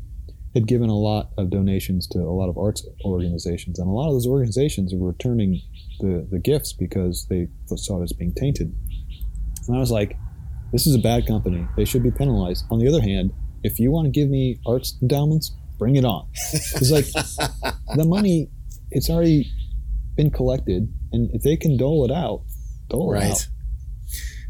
[0.53, 4.07] had given a lot of donations to a lot of arts organizations, and a lot
[4.07, 5.61] of those organizations were returning
[5.99, 8.73] the, the gifts because they saw it as being tainted.
[9.67, 10.17] And I was like,
[10.71, 11.67] this is a bad company.
[11.77, 12.65] They should be penalized.
[12.69, 13.31] On the other hand,
[13.63, 16.27] if you want to give me arts endowments, bring it on.
[16.53, 17.05] It's like
[17.95, 18.49] the money,
[18.89, 19.49] it's already
[20.15, 22.43] been collected, and if they can dole it out,
[22.89, 23.25] dole right.
[23.25, 23.47] it out.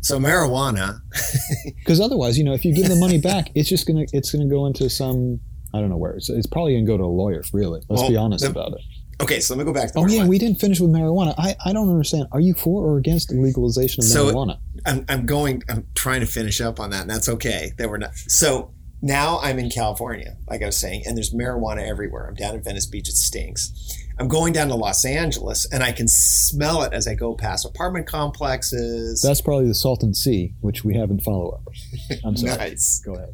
[0.02, 1.00] So marijuana,
[1.78, 4.50] because otherwise, you know, if you give the money back, it's just gonna it's gonna
[4.50, 5.40] go into some
[5.73, 6.13] I don't know where.
[6.13, 7.81] It's, it's probably going to go to a lawyer, really.
[7.89, 8.81] Let's well, be honest about it.
[9.21, 9.91] Okay, so let me go back.
[9.95, 11.36] oh, yeah, we didn't finish with marijuana.
[11.38, 12.27] I, I don't understand.
[12.31, 14.57] Are you for or against legalization of so marijuana?
[14.86, 17.71] I'm, I'm going, I'm trying to finish up on that, and that's okay.
[17.77, 18.15] That we're not.
[18.15, 22.27] So now I'm in California, like I was saying, and there's marijuana everywhere.
[22.27, 23.10] I'm down in Venice Beach.
[23.10, 23.71] It stinks.
[24.19, 27.65] I'm going down to Los Angeles, and I can smell it as I go past
[27.65, 29.21] apartment complexes.
[29.21, 31.67] That's probably the Salton Sea, which we have in follow up.
[32.25, 32.57] I'm sorry.
[32.57, 33.01] nice.
[33.05, 33.34] Go ahead.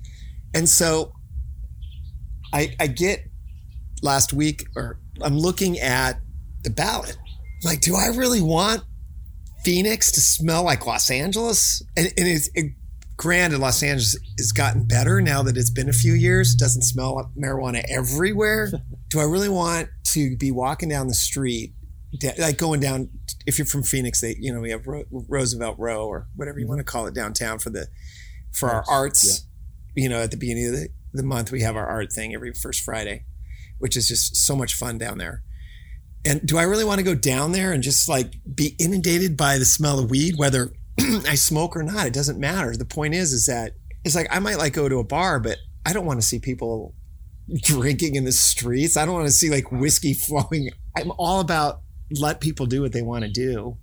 [0.54, 1.13] And so
[2.54, 3.24] I, I get
[4.02, 6.20] last week, or I'm looking at
[6.64, 7.18] the ballot.
[7.64, 8.84] Like, do I really want
[9.64, 11.82] Phoenix to smell like Los Angeles?
[11.96, 12.74] And, and it's it,
[13.18, 16.54] granted, Los Angeles has gotten better now that it's been a few years.
[16.54, 18.72] It doesn't smell like marijuana everywhere.
[19.10, 21.74] do I really want to be walking down the street,
[22.38, 23.10] like going down?
[23.46, 26.76] If you're from Phoenix, they you know we have Roosevelt Row or whatever you mm-hmm.
[26.76, 27.88] want to call it downtown for the
[28.54, 29.44] for our arts.
[29.96, 30.04] Yeah.
[30.04, 32.54] You know, at the beginning of the the month we have our art thing every
[32.54, 33.26] first Friday,
[33.80, 35.43] which is just so much fun down there.
[36.26, 39.58] And do I really want to go down there and just like be inundated by
[39.58, 42.08] the smell of weed, whether I smoke or not?
[42.08, 42.76] It doesn't matter.
[42.76, 45.58] The point is, is that it's like I might like go to a bar, but
[45.86, 46.93] I don't want to see people
[47.62, 48.98] drinking in the streets.
[48.98, 50.70] I don't want to see like whiskey flowing.
[50.96, 53.78] I'm all about let people do what they want to do.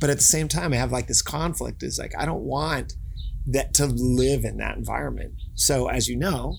[0.00, 2.94] But at the same time, I have like this conflict is like, I don't want
[3.46, 5.34] that to live in that environment.
[5.54, 6.56] So as you know,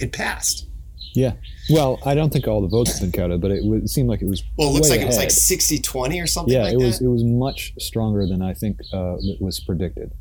[0.00, 0.68] it passed.
[1.14, 1.32] Yeah.
[1.70, 4.20] Well, I don't think all the votes have been counted, but it, it seemed like
[4.20, 4.42] it was.
[4.58, 5.04] Well, it looks like ahead.
[5.04, 7.06] it was like 60 20 or something yeah, like it was that.
[7.06, 10.12] it was much stronger than I think uh, it was predicted.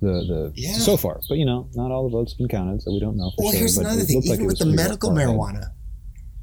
[0.00, 0.72] The the yeah.
[0.72, 3.18] so far, but you know, not all the votes have been counted, so we don't
[3.18, 3.58] know for well, sure.
[3.58, 5.74] here's another thing: even like with the medical marijuana, ahead.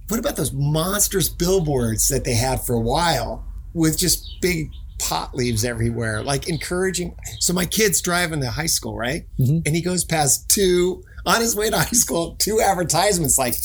[0.10, 4.70] what about those monstrous billboards that they had for a while with just big
[5.08, 7.16] pot leaves everywhere, like encouraging.
[7.40, 9.26] So my kid's driving to high school, right?
[9.40, 9.62] Mhm.
[9.66, 13.56] And he goes past two on his way to high school, two advertisements like,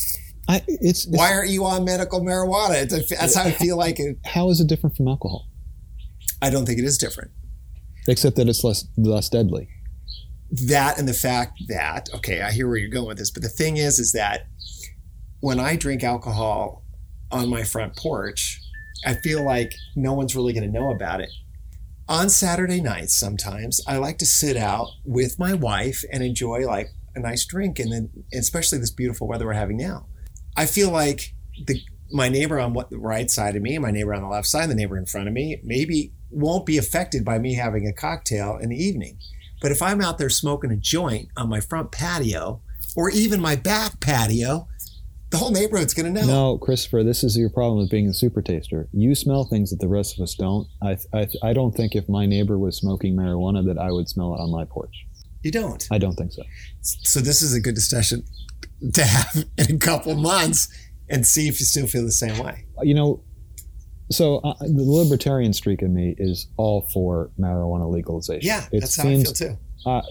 [0.49, 3.77] I, it's, it's "Why aren't you on medical marijuana?" It's a, that's how I feel
[3.77, 4.19] like it.
[4.25, 5.47] how is it different from alcohol?
[6.41, 7.31] I don't think it is different.
[8.09, 9.69] Except that it's less less deadly.
[10.51, 13.49] that and the fact that okay i hear where you're going with this but the
[13.49, 14.47] thing is is that
[15.41, 16.85] when i drink alcohol
[17.31, 18.61] on my front porch
[19.07, 21.31] i feel like no one's really going to know about it.
[22.09, 26.89] On saturday nights sometimes i like to sit out with my wife and enjoy like
[27.15, 30.07] a nice drink and then especially this beautiful weather we're having now.
[30.57, 31.35] I feel like
[31.67, 34.47] the my neighbor on what the right side of me my neighbor on the left
[34.47, 37.93] side the neighbor in front of me maybe won't be affected by me having a
[37.93, 39.19] cocktail in the evening.
[39.61, 42.61] But if I'm out there smoking a joint on my front patio
[42.97, 44.69] or even my back patio,
[45.33, 46.27] the whole neighborhood's going to know.
[46.27, 48.89] No, Christopher, this is your problem with being a super taster.
[48.93, 50.69] You smell things that the rest of us don't.
[50.83, 54.35] I, I, I don't think if my neighbor was smoking marijuana that I would smell
[54.35, 54.95] it on my porch.
[55.43, 55.85] You don't.
[55.91, 56.43] I don't think so.
[56.83, 58.25] So this is a good discussion
[58.93, 60.69] to have in a couple months
[61.09, 62.67] and see if you still feel the same way.
[62.83, 63.25] You know,
[64.11, 68.47] so uh, the libertarian streak in me is all for marijuana legalization.
[68.47, 69.59] Yeah, it that's seems, how I feel too.
[69.87, 70.03] Uh,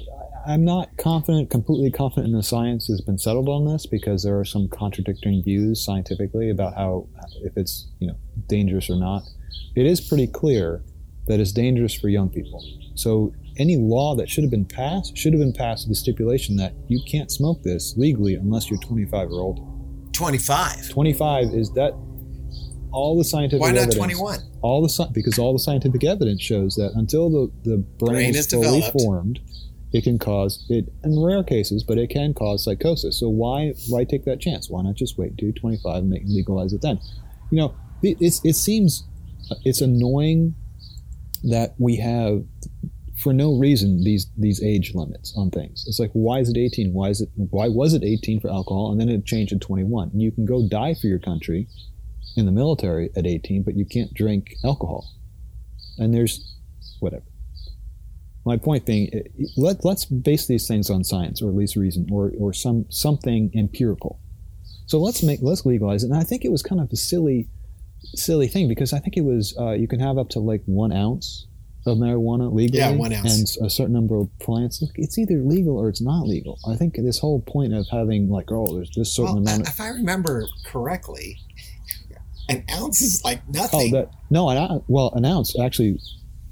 [0.45, 4.39] I'm not confident, completely confident in the science has been settled on this because there
[4.39, 7.07] are some contradicting views scientifically about how
[7.43, 8.15] if it's you know
[8.47, 9.23] dangerous or not.
[9.75, 10.83] It is pretty clear
[11.27, 12.63] that it's dangerous for young people.
[12.95, 16.55] So any law that should have been passed should have been passed with the stipulation
[16.57, 19.61] that you can't smoke this legally unless you're 25 or older.
[20.13, 20.89] 25.
[20.89, 21.93] 25 is that
[22.91, 24.39] all the scientific Why not evidence, 21?
[24.61, 28.47] all the because all the scientific evidence shows that until the, the brain, Brain is
[28.47, 29.01] is fully developed.
[29.01, 29.39] formed,
[29.93, 33.19] it can cause it in rare cases, but it can cause psychosis.
[33.19, 34.69] So why why take that chance?
[34.69, 36.99] Why not just wait you're 25 and make legalize it then?
[37.49, 39.03] You know, it, it's it seems
[39.65, 40.55] it's annoying
[41.43, 42.43] that we have
[43.21, 45.85] for no reason these these age limits on things.
[45.87, 46.93] It's like why is it 18?
[46.93, 50.11] Why is it why was it 18 for alcohol and then it changed to 21?
[50.13, 51.67] And you can go die for your country
[52.37, 55.05] in the military at 18, but you can't drink alcohol.
[55.97, 56.55] And there's
[56.99, 57.23] whatever.
[58.45, 59.11] My point being,
[59.55, 63.51] let, let's base these things on science, or at least reason, or, or some something
[63.55, 64.19] empirical.
[64.87, 66.09] So let's make let's legalize it.
[66.09, 67.47] And I think it was kind of a silly,
[68.15, 70.91] silly thing because I think it was uh, you can have up to like one
[70.91, 71.45] ounce
[71.85, 73.57] of marijuana legally, Yeah, one ounce.
[73.57, 74.81] and a certain number of plants.
[74.81, 76.57] Look, it's either legal or it's not legal.
[76.67, 79.61] I think this whole point of having like oh, there's this certain Well, amount.
[79.61, 81.37] Of, if I remember correctly,
[82.49, 83.91] an ounce is like Oh, nothing.
[83.93, 85.99] that no, an well, an ounce actually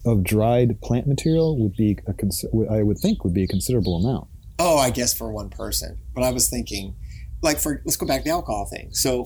[0.06, 3.98] of dried plant material would be a cons- I would think would be a considerable
[4.04, 4.28] amount.
[4.60, 5.98] Oh, I guess for one person.
[6.14, 6.96] But I was thinking,
[7.42, 8.90] like for let's go back to the alcohol thing.
[8.94, 9.24] So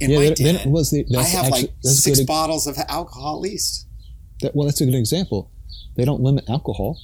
[0.00, 2.26] in yeah, my then den, was the I have actually like six good.
[2.26, 3.86] bottles of alcohol at least.
[4.40, 5.50] That, well, that's a good example.
[5.96, 6.98] They don't limit alcohol.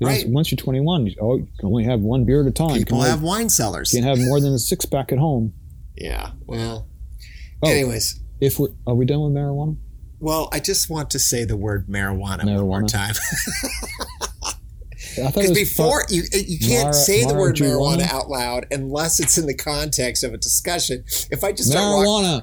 [0.00, 0.28] Right.
[0.28, 2.74] Once you're 21, you, oh, you can only have one beer at a time.
[2.76, 3.92] You People can have only- wine cellars.
[3.94, 5.52] You can't have more than a six pack at home.
[5.98, 6.32] Yeah.
[6.44, 6.86] Well.
[7.62, 7.70] Oh.
[7.70, 9.78] Anyways, If we're are we done with marijuana?
[10.18, 13.14] Well, I just want to say the word marijuana, one more time
[15.18, 17.98] I thought it because before you you can't Mara- say the word marijuana?
[17.98, 21.04] marijuana out loud unless it's in the context of a discussion.
[21.30, 22.42] If I just walking, marijuana.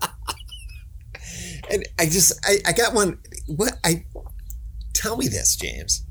[1.70, 3.18] and I just I, I got one.
[3.46, 4.04] What I
[4.94, 6.04] tell me this, James?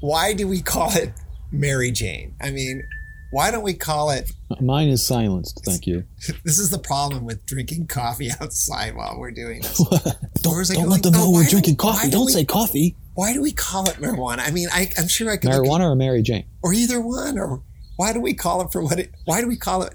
[0.00, 1.12] Why do we call it
[1.50, 2.34] Mary Jane?
[2.40, 2.86] I mean,
[3.32, 4.30] why don't we call it?
[4.60, 5.62] Mine is silenced.
[5.64, 6.04] Thank you.
[6.44, 9.78] This is the problem with drinking coffee outside while we're doing this.
[10.42, 10.88] don't don't going?
[10.90, 12.06] let them Oh, know why we're drinking coffee.
[12.08, 12.96] do Don't we- say coffee.
[13.14, 14.40] Why do we call it marijuana?
[14.40, 16.44] I mean, I, I'm sure I could look at- Marijuana or Mary Jane?
[16.62, 17.62] or either one, or
[17.96, 19.10] why do we call it for what it?
[19.24, 19.94] Why do we call it?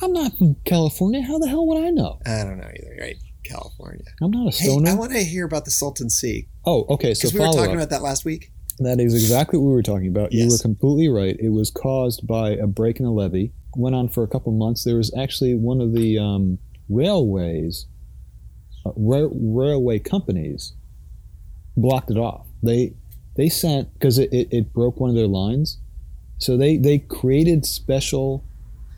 [0.00, 1.22] I'm not from California.
[1.22, 2.18] How the hell would I know?
[2.26, 2.96] I don't know either.
[3.00, 4.04] Right, California.
[4.22, 4.76] I'm not a Hey.
[4.86, 7.12] I want to hear about the Salton Sea oh, okay.
[7.14, 7.74] So we were talking up.
[7.76, 8.50] about that last week.
[8.78, 10.32] That is exactly what we were talking about.
[10.32, 11.36] You were completely right.
[11.38, 13.52] It was caused by a break in the levee.
[13.76, 14.84] Went on for a couple months.
[14.84, 16.58] There was actually one of the um,
[16.88, 17.86] railways,
[18.84, 20.72] uh, ra- railway companies,
[21.76, 22.46] blocked it off.
[22.62, 22.94] They
[23.36, 25.78] they sent because it, it, it broke one of their lines,
[26.38, 28.44] so they they created special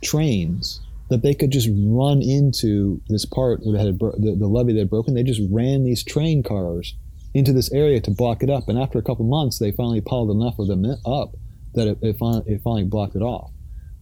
[0.02, 4.72] trains that they could just run into this part that had bro- the, the levee
[4.72, 5.14] that had broken.
[5.14, 6.94] They just ran these train cars
[7.36, 8.68] into this area to block it up.
[8.68, 11.34] And after a couple months, they finally piled enough of them up
[11.74, 13.50] that it, it, finally, it finally blocked it off.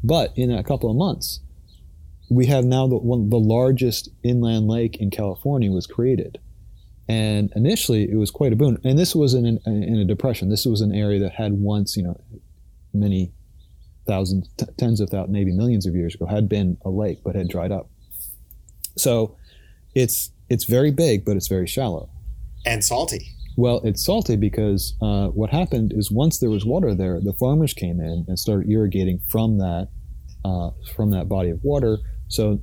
[0.05, 1.41] But in a couple of months,
[2.31, 6.39] we have now the one the largest inland lake in California was created.
[7.09, 8.79] And initially, it was quite a boon.
[8.85, 10.49] And this was in, an, in a depression.
[10.49, 12.19] This was an area that had once, you know,
[12.95, 13.33] many
[14.07, 17.35] thousands, t- tens of thousands, maybe millions of years ago, had been a lake but
[17.35, 17.91] had dried up.
[18.97, 19.37] So
[19.95, 22.11] it's it's very big, but it's very shallow.
[22.67, 23.35] And salty.
[23.57, 27.73] Well, it's salty because uh, what happened is once there was water there, the farmers
[27.73, 29.89] came in and started irrigating from that
[30.45, 31.99] uh, from that body of water.
[32.29, 32.61] So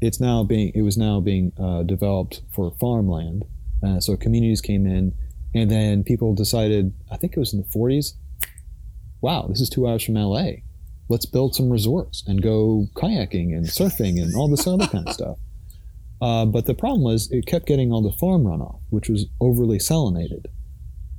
[0.00, 3.44] it's now being it was now being uh, developed for farmland.
[3.82, 5.14] Uh, so communities came in,
[5.54, 6.92] and then people decided.
[7.10, 8.12] I think it was in the 40s.
[9.22, 10.46] Wow, this is two hours from LA.
[11.08, 15.14] Let's build some resorts and go kayaking and surfing and all this other kind of
[15.14, 15.38] stuff.
[16.20, 19.78] Uh, but the problem was it kept getting all the farm runoff, which was overly
[19.78, 20.46] salinated.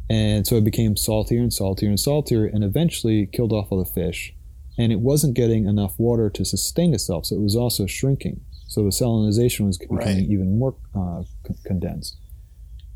[0.09, 3.85] And so it became saltier and saltier and saltier and eventually killed off all the
[3.89, 4.33] fish.
[4.77, 8.41] And it wasn't getting enough water to sustain itself, so it was also shrinking.
[8.67, 10.17] So the salinization was becoming Right.
[10.29, 12.17] even more uh, c- condensed.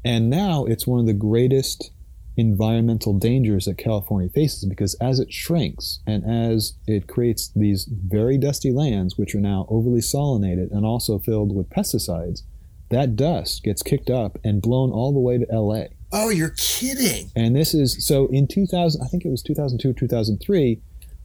[0.04, 1.92] And now it's one of the greatest
[2.38, 8.38] environmental dangers that California faces because as it shrinks and as it creates these very
[8.38, 12.42] dusty lands, which are now overly salinated and also filled with pesticides,
[12.90, 15.86] that dust gets kicked up and blown all the way to LA.
[16.12, 17.32] Oh, you're kidding.
[17.36, 20.82] And this is so in 2000, I think it was 2002, 2003,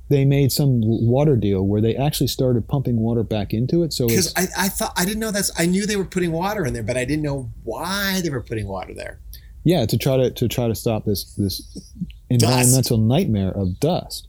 [0.09, 3.93] they made some water deal where they actually started pumping water back into it.
[3.93, 6.65] So Because I, I thought I didn't know that's I knew they were putting water
[6.65, 9.21] in there, but I didn't know why they were putting water there.
[9.67, 11.93] Yeah, to try to to try to stop this this
[12.31, 14.29] environmental nightmare of dust,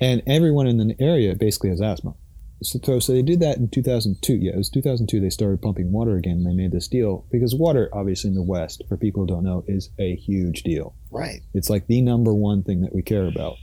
[0.00, 2.14] and everyone in the area basically has asthma.
[2.62, 4.34] So, so, so they did that in 2002.
[4.34, 5.20] Yeah, it was 2002.
[5.20, 6.38] They started pumping water again.
[6.38, 9.44] And they made this deal because water, obviously in the West, for people who don't
[9.44, 10.94] know, is a huge deal.
[11.10, 11.40] Right.
[11.54, 13.56] It's like the number one thing that we care about.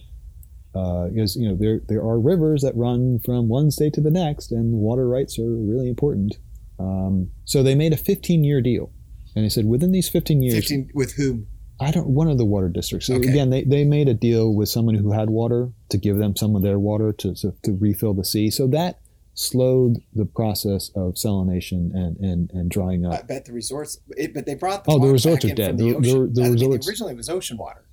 [0.74, 4.12] Uh, because you know there there are rivers that run from one state to the
[4.12, 6.36] next, and water rights are really important.
[6.78, 8.92] Um, so they made a 15 year deal,
[9.36, 11.48] and he said within these 15 years, Fifteen with whom?
[11.80, 13.08] I don't one of the water districts.
[13.08, 13.30] So Okay.
[13.30, 16.56] again, they, they made a deal with someone who had water to give them some
[16.56, 18.50] of their water to to, to refill the sea.
[18.50, 19.00] So that
[19.34, 23.14] slowed the process of salination and and, and drying up.
[23.14, 24.00] I bet the resorts.
[24.16, 25.78] It, but they brought the Oh, the resorts are dead.
[25.78, 27.85] The- The, the- the resorts- originally it was ocean water.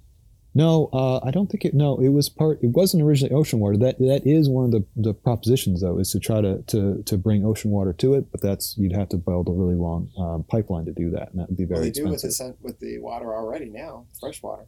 [0.55, 1.73] No, uh, I don't think it.
[1.73, 2.63] No, it was part.
[2.63, 3.79] It wasn't originally ocean water.
[3.79, 7.17] That that is one of the, the propositions though, is to try to, to to
[7.17, 8.31] bring ocean water to it.
[8.31, 11.41] But that's you'd have to build a really long um, pipeline to do that, and
[11.41, 12.57] that would be very Well, they do with expensive.
[12.61, 14.67] the with the water already now, fresh water.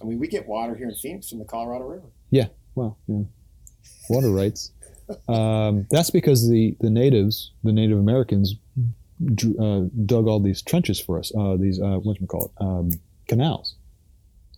[0.00, 2.06] I mean, we get water here in Phoenix from the Colorado River.
[2.30, 3.22] Yeah, well, yeah,
[4.10, 4.72] water rights.
[5.26, 8.56] Um, that's because the the natives, the Native Americans,
[9.24, 11.32] dr- uh, dug all these trenches for us.
[11.34, 12.90] Uh, these uh, what call it um,
[13.26, 13.74] canals.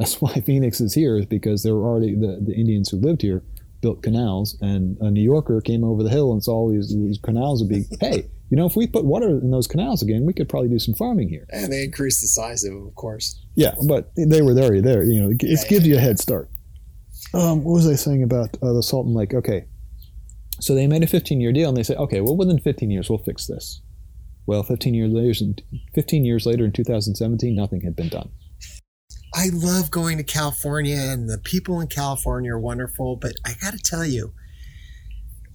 [0.00, 3.22] That's why Phoenix is here, is because there were already the, the Indians who lived
[3.22, 3.44] here
[3.82, 7.62] built canals, and a New Yorker came over the hill and saw these, these canals
[7.62, 10.48] would be, hey, you know, if we put water in those canals again, we could
[10.48, 11.46] probably do some farming here.
[11.50, 13.40] And they increased the size of them, of course.
[13.54, 15.04] Yeah, but they were already there.
[15.04, 16.50] You know, it Yeah, gives you a head start.
[17.32, 19.34] Um, what was I saying about uh, the Salton Lake?
[19.34, 19.66] Okay,
[20.60, 23.18] so they made a 15-year deal, and they said, okay, well, within 15 years, we'll
[23.18, 23.80] fix this.
[24.46, 25.54] Well, 15 years later,
[25.94, 28.30] 15 years later, in 2017, nothing had been done.
[29.32, 33.16] I love going to California, and the people in California are wonderful.
[33.16, 34.32] But I got to tell you,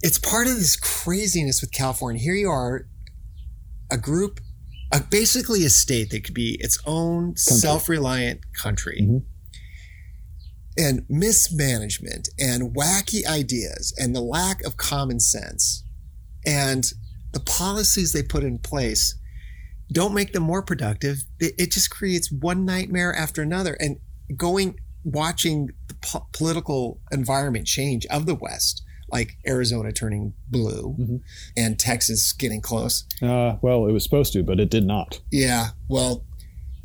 [0.02, 2.20] it's part of this craziness with California.
[2.20, 2.86] Here you are,
[3.90, 4.40] a group,
[4.92, 9.00] a, basically a state that could be its own self-reliant country.
[9.02, 9.22] Mhm.
[10.78, 15.82] And mismanagement and wacky ideas and the lack of common sense
[16.44, 16.92] and
[17.32, 19.14] the policies they put in place
[19.92, 21.24] don't make them more productive.
[21.38, 23.74] It, it just creates one nightmare after another.
[23.78, 23.98] And
[24.36, 31.20] going, watching the po- political environment change of the West, like Arizona turning blue Mhm.
[31.56, 33.04] and Texas getting close.
[33.22, 35.20] Uh, well, it was supposed to, but it did not.
[35.30, 36.24] Yeah, well,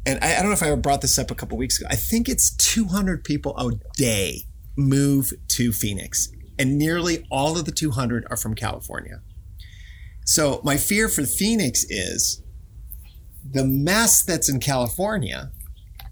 [0.05, 1.87] and I, I don't know if I ever brought this up a couple weeks ago.
[1.89, 4.43] I think it's 200 people a day
[4.77, 9.21] move to Phoenix, and nearly all of the 200 are from California.
[10.25, 12.40] So my fear for Phoenix is
[13.49, 15.51] the mess that's in California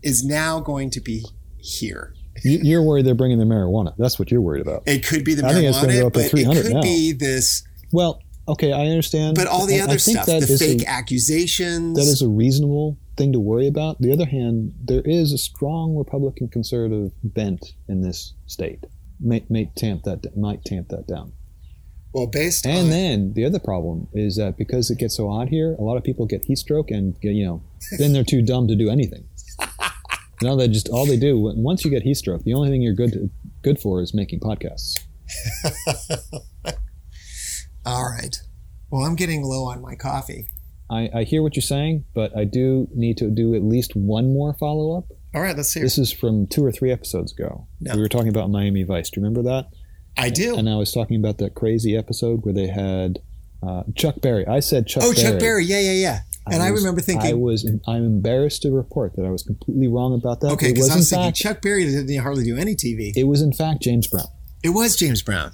[0.04, 1.26] is now going to be
[1.58, 2.14] here.
[2.44, 3.94] You, you're worried they're bringing the marijuana.
[3.98, 4.84] That's what you're worried about.
[4.86, 6.82] It could be the I think it's gonna go up to but it could now.
[6.82, 7.64] be this.
[7.92, 9.36] Well, okay, I understand.
[9.36, 11.98] But all the I- I other think stuff, the is a- fake accusations.
[11.98, 14.00] that is a reasonable thing to worry about.
[14.02, 18.86] The other hand, there is a strong Republican conservative bent in this state.
[19.20, 21.34] May, may tamp that might tamp that down.
[22.14, 25.50] Well based And on then the other problem is that because it gets so hot
[25.50, 27.62] here, a lot of people get heat stroke, and you know,
[27.98, 29.26] then they're too dumb to do anything.
[30.42, 32.94] now they just all they do once you get heat stroke, the only thing you're
[32.94, 33.30] good to,
[33.62, 35.00] good for is making podcasts.
[37.86, 38.36] All right.
[38.90, 40.48] Well, I'm getting low on my coffee.
[40.90, 44.34] I, I hear what you're saying, but I do need to do at least one
[44.34, 45.06] more follow up.
[45.36, 45.82] All right, let's see.
[45.82, 47.68] This is from two or three episodes ago.
[47.80, 47.96] No.
[47.96, 49.12] We were talking about Miami Vice.
[49.12, 49.68] Do you remember that?
[50.18, 50.56] I do.
[50.58, 53.20] And I was talking about that crazy episode where they had
[53.66, 54.46] uh, Chuck Berry.
[54.48, 55.24] I said Chuck oh, Berry.
[55.32, 55.66] Chuck Berry.
[55.66, 56.20] Yeah, yeah, yeah.
[56.52, 59.88] And I was- remember thinking- I was I'm embarrassed to report that I was completely
[59.88, 60.52] wrong about that.
[60.54, 62.76] Okay, it because was I in was thinking fact Chuck Berry didn't hardly do any
[62.76, 63.12] TV.
[63.16, 64.28] it was in fact James Brown.
[64.64, 65.52] It was James Brown.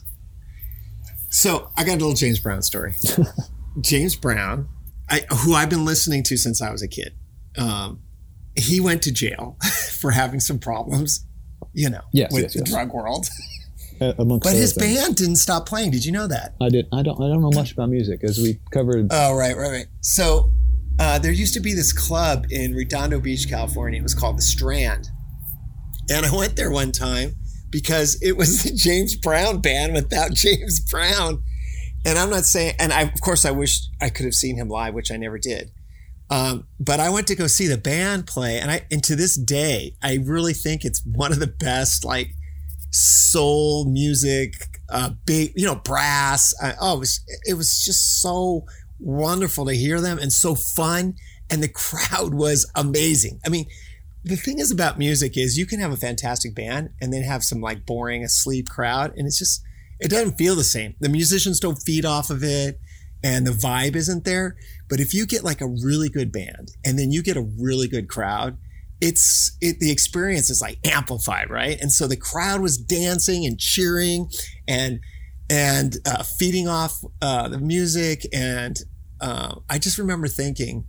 [1.29, 2.93] So I got a little James Brown story.
[3.81, 4.69] James Brown,
[5.09, 7.13] I, who I've been listening to since I was a kid,
[7.57, 8.01] um,
[8.55, 9.57] he went to jail
[9.99, 11.25] for having some problems,
[11.73, 12.69] you know, Yes, with yes, the yes.
[12.71, 13.27] drug world.
[14.01, 14.99] Uh, amongst But his things.
[14.99, 15.91] band didn't stop playing.
[15.91, 16.55] Did you know that?
[16.61, 16.87] I did.
[16.91, 17.15] I don't.
[17.21, 19.07] I don't know much about music, as we covered.
[19.11, 19.87] Oh, right, right, right.
[20.01, 20.51] So
[20.99, 23.99] uh, there used to be this club in Redondo Beach, California.
[23.99, 25.09] It was called the Strand.
[26.09, 27.35] And I went there one time
[27.69, 31.43] because it was the James Brown band without James Brown.
[32.05, 34.69] And I'm not saying, and I, of course, I wish I could have seen him
[34.69, 35.71] live, which I never did.
[36.29, 39.35] Um, but I went to go see the band play, and I, and to this
[39.37, 42.29] day, I really think it's one of the best, like
[42.95, 46.53] soul music, uh, big, you know, brass.
[46.61, 48.65] Uh, oh, it was, it was just so
[48.99, 51.15] wonderful to hear them and so fun.
[51.49, 53.39] And the crowd was amazing.
[53.45, 53.65] I mean,
[54.23, 57.43] the thing is about music is you can have a fantastic band and then have
[57.43, 59.61] some like boring asleep crowd, and it's just
[59.99, 60.95] it doesn't feel the same.
[60.99, 62.79] The musicians don't feed off of it,
[63.23, 64.55] and the vibe isn't there.
[64.89, 67.87] But if you get like a really good band and then you get a really
[67.87, 68.57] good crowd,
[69.01, 71.79] it's it the experience is like amplified, right?
[71.79, 74.29] And so the crowd was dancing and cheering
[74.67, 74.99] and
[75.49, 78.77] and uh, feeding off uh, the music, and
[79.21, 80.85] uh, I just remember thinking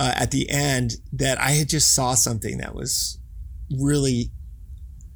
[0.00, 3.18] uh, at the end that I had just saw something that was
[3.78, 4.30] really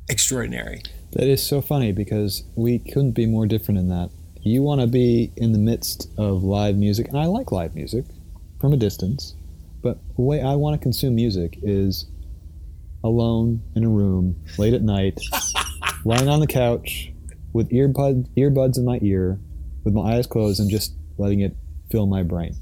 [0.08, 0.82] extraordinary.
[1.12, 4.10] That is so funny because we couldn't be more different in that.
[4.42, 8.04] You want to be in the midst of live music, and I like live music
[8.60, 9.34] from a distance,
[9.82, 12.06] but the way I want to consume music is
[13.02, 15.18] alone in a room late at night,
[16.04, 17.12] lying on the couch
[17.52, 19.40] with earbud, earbuds in my ear,
[19.84, 21.56] with my eyes closed, and just letting it
[21.90, 22.54] fill my brain.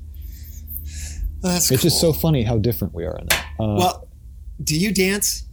[1.41, 3.47] That's It's just so funny how different we are in that.
[3.61, 4.09] Uh, well.
[4.62, 5.45] Do you dance?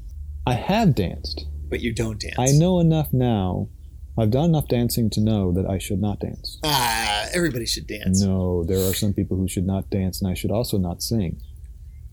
[0.48, 1.46] I have danced.
[1.70, 2.36] But you don't dance.
[2.40, 3.70] I know enough now.
[4.18, 6.58] I've done enough dancing to know that I should not dance.
[6.64, 8.24] Ah, everybody should dance.
[8.24, 11.42] No, there are some people who should not dance, and I should also not sing.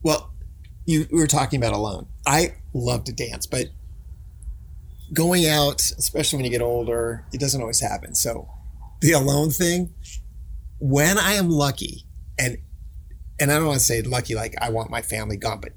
[0.02, 0.32] Well,
[0.84, 2.06] you we were talking about alone.
[2.26, 3.66] I love to dance, but
[5.12, 8.14] going out, especially when you get older, it doesn't always happen.
[8.14, 8.48] So
[9.00, 9.94] the alone thing,
[10.78, 12.04] when I am lucky,
[12.38, 12.58] and
[13.40, 15.72] and I don't want to say lucky like I want my family gone, but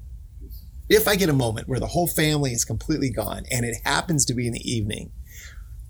[0.88, 4.24] if I get a moment where the whole family is completely gone and it happens
[4.26, 5.10] to be in the evening,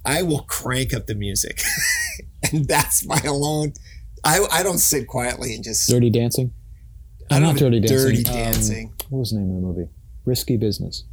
[0.04, 1.60] I will crank up the music.
[2.52, 3.74] and that's my alone.
[4.24, 6.52] I, I don't sit quietly and just Dirty Dancing?
[7.30, 8.88] I don't not Dirty Dancing.
[8.88, 9.90] Dirty um, what was the name of the movie?
[10.24, 11.04] Risky Business.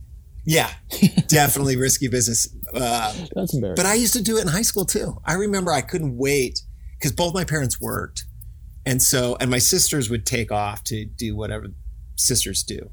[0.46, 0.70] Yeah,
[1.28, 2.54] definitely risky business.
[2.74, 3.76] Uh, That's embarrassing.
[3.76, 5.18] but I used to do it in high school too.
[5.26, 6.62] I remember I couldn't wait
[7.00, 8.26] because both my parents worked.
[8.86, 11.68] And so, and my sisters would take off to do whatever
[12.16, 12.92] sisters do.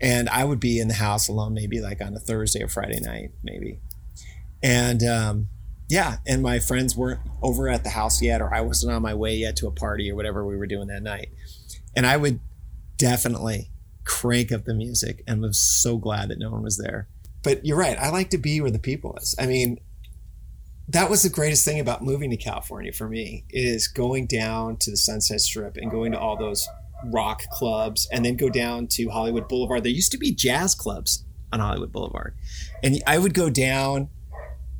[0.00, 3.00] And I would be in the house alone, maybe like on a Thursday or Friday
[3.00, 3.80] night, maybe.
[4.62, 5.48] And um,
[5.90, 9.12] yeah, and my friends weren't over at the house yet, or I wasn't on my
[9.12, 11.28] way yet to a party or whatever we were doing that night.
[11.96, 12.40] And I would
[12.96, 13.70] definitely
[14.04, 17.08] crank up the music and was so glad that no one was there.
[17.42, 17.98] But you're right.
[17.98, 19.34] I like to be where the people is.
[19.38, 19.78] I mean,
[20.88, 24.90] that was the greatest thing about moving to California for me is going down to
[24.90, 26.68] the Sunset Strip and going to all those
[27.04, 29.84] rock clubs and then go down to Hollywood Boulevard.
[29.84, 32.34] There used to be jazz clubs on Hollywood Boulevard.
[32.82, 34.08] And I would go down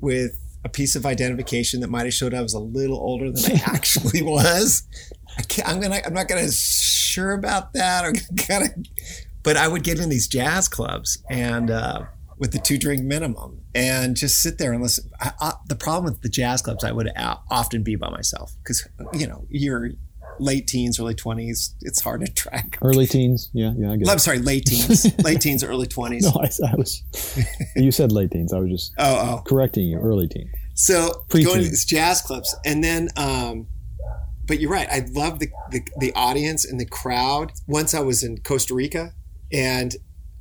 [0.00, 0.32] with
[0.64, 3.62] a piece of identification that might have showed I was a little older than I
[3.66, 4.82] actually was.
[5.38, 6.00] I I'm gonna.
[6.04, 6.48] I'm not gonna
[7.10, 8.04] sure about that.
[8.04, 8.12] Or
[8.46, 8.70] kind of,
[9.42, 12.04] but I would get in these jazz clubs and uh,
[12.38, 15.10] with the two drink minimum and just sit there and listen.
[15.20, 18.52] I, I, the problem with the jazz clubs, I would uh, often be by myself
[18.62, 19.90] because you know you're
[20.38, 21.74] late teens, early twenties.
[21.82, 22.78] It's hard to track.
[22.82, 23.50] Early teens.
[23.52, 24.20] Yeah, yeah, I get I'm it.
[24.20, 26.24] sorry, late teens, late teens, early twenties.
[26.24, 27.02] No, I, I was.
[27.76, 28.52] you said late teens.
[28.52, 29.42] I was just Oh, oh.
[29.46, 29.98] correcting you.
[29.98, 30.48] Early teens.
[30.74, 31.44] So Preteen.
[31.44, 33.66] going to these jazz clubs, and then, um,
[34.50, 34.88] but you're right.
[34.90, 37.52] I love the, the the audience and the crowd.
[37.68, 39.12] Once I was in Costa Rica,
[39.52, 39.94] and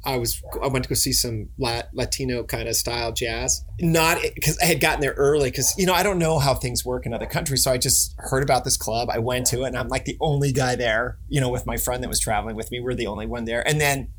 [0.04, 3.64] I was I went to go see some Lat, Latino kind of style jazz.
[3.80, 6.84] Not because I had gotten there early, because you know I don't know how things
[6.84, 7.64] work in other countries.
[7.64, 9.10] So I just heard about this club.
[9.12, 11.20] I went to it, and I'm like the only guy there.
[11.28, 13.66] You know, with my friend that was traveling with me, we're the only one there.
[13.68, 14.10] And then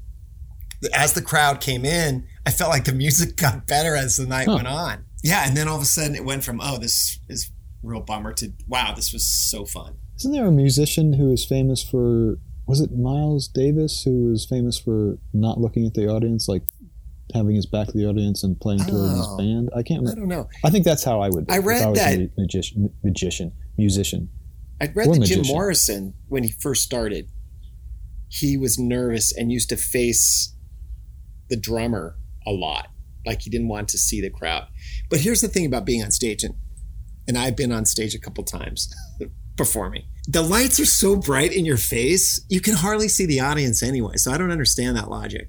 [0.95, 4.47] as the crowd came in, I felt like the music got better as the night
[4.47, 4.55] Huh.
[4.55, 5.05] went on.
[5.25, 7.51] Yeah, and then all of a sudden it went from oh this is
[7.83, 9.97] real bummer to wow this was so fun.
[10.19, 12.39] Isn't there a musician who is famous for?
[12.67, 16.63] Was it Miles Davis who was famous for not looking at the audience, like
[17.35, 19.39] having his back to the audience and playing towards his Oh.
[19.39, 19.71] band?
[19.75, 20.09] I can't.
[20.09, 20.49] I don't know.
[20.65, 21.47] I think that's how I would.
[21.47, 24.29] Be I if read I was that- a magician, magician, musician.
[24.81, 25.43] I read Or that Jim.
[25.47, 27.29] Morrison when he first started
[28.33, 30.55] he was nervous and used to face
[31.49, 32.17] the drummer
[32.47, 32.87] a lot.
[33.27, 34.69] Like he didn't want to see the crowd.
[35.11, 36.55] But here's the thing about being on stage, and,
[37.31, 38.93] and I've been on stage a couple times
[39.57, 40.03] performing.
[40.29, 44.17] The lights are so bright in your face, you can hardly see the audience anyway.
[44.17, 45.49] So I don't understand that logic.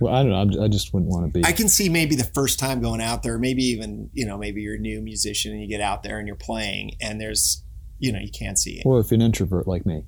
[0.00, 0.60] Well, I don't know.
[0.62, 1.44] I'm- just wouldn't want to be.
[1.46, 4.60] I can see maybe the first time going out there, maybe even, you know, maybe
[4.62, 7.62] you're a new musician and you get out there and you're playing and there's,
[7.98, 8.82] you know, you can't see it.
[8.86, 10.04] or if you're an introvert like me.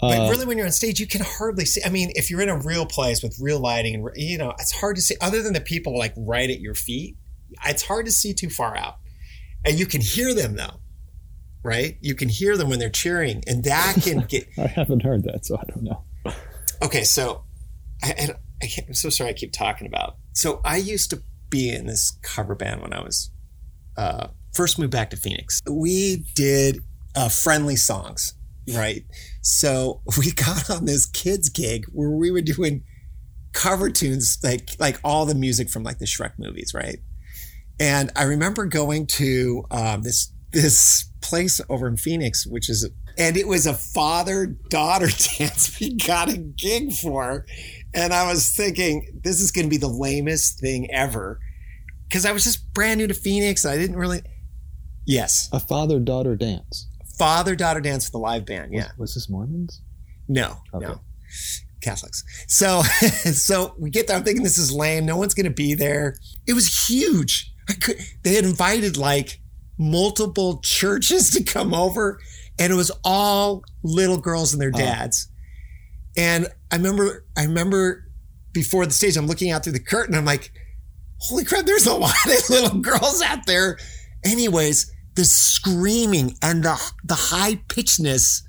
[0.00, 1.80] But Uh, really, when you're on stage, you can hardly see.
[1.84, 4.70] I mean, if you're in a real place with real lighting and, you know, it's
[4.72, 7.16] hard to see other than the people like right at your feet.
[7.66, 8.98] It's hard to see too far out.
[9.64, 10.80] And you can hear them though,
[11.62, 11.96] right?
[12.00, 15.44] You can hear them when they're cheering and that can get, I haven't heard that,
[15.44, 16.04] so I don't know.
[16.82, 17.44] okay, so
[18.02, 18.28] I, I,
[18.62, 20.16] I can't, I'm so sorry I keep talking about.
[20.32, 23.30] So I used to be in this cover band when I was
[23.96, 25.60] uh, first moved back to Phoenix.
[25.68, 26.80] We did
[27.16, 28.34] uh, friendly songs,
[28.74, 29.04] right?
[29.42, 32.84] So we got on this kids gig where we were doing
[33.52, 36.98] cover tunes, like like all the music from like the Shrek movies, right?
[37.80, 43.36] And I remember going to um, this this place over in Phoenix, which is and
[43.36, 45.08] it was a father daughter
[45.38, 47.44] dance we got a gig for.
[47.92, 51.40] And I was thinking, this is going to be the lamest thing ever.
[52.06, 53.64] Because I was just brand new to Phoenix.
[53.66, 54.22] I didn't really.
[55.06, 55.48] Yes.
[55.52, 56.86] A father daughter dance.
[57.18, 58.72] Father daughter dance with the live band.
[58.72, 58.88] Yeah.
[58.96, 59.82] Was, was this Mormons?
[60.28, 60.58] No.
[60.72, 60.86] Okay.
[60.86, 61.00] No.
[61.80, 62.24] Catholics.
[62.46, 62.82] So,
[63.32, 64.16] so we get there.
[64.16, 65.06] I'm thinking this is lame.
[65.06, 66.14] No one's going to be there.
[66.46, 67.52] It was huge.
[67.68, 67.96] I could.
[68.22, 69.40] They had invited like
[69.78, 72.18] multiple churches to come over,
[72.58, 74.78] and it was all little girls and their Oh.
[74.78, 75.28] dads.
[76.16, 78.04] And I remember, I remember
[78.52, 80.14] before the stage, I'm looking out through the curtain.
[80.14, 80.50] I'm like,
[81.18, 81.64] holy crap!
[81.66, 83.78] There's a lot of little girls out there.
[84.24, 88.42] Anyways, the screaming and the the high pitchedness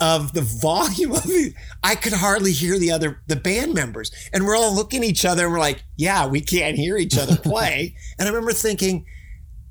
[0.00, 4.10] of the volume of the I could hardly hear the other the band members.
[4.32, 7.18] And we're all looking at each other and we're like, yeah, we can't hear each
[7.18, 7.94] other play.
[8.18, 9.06] and I remember thinking,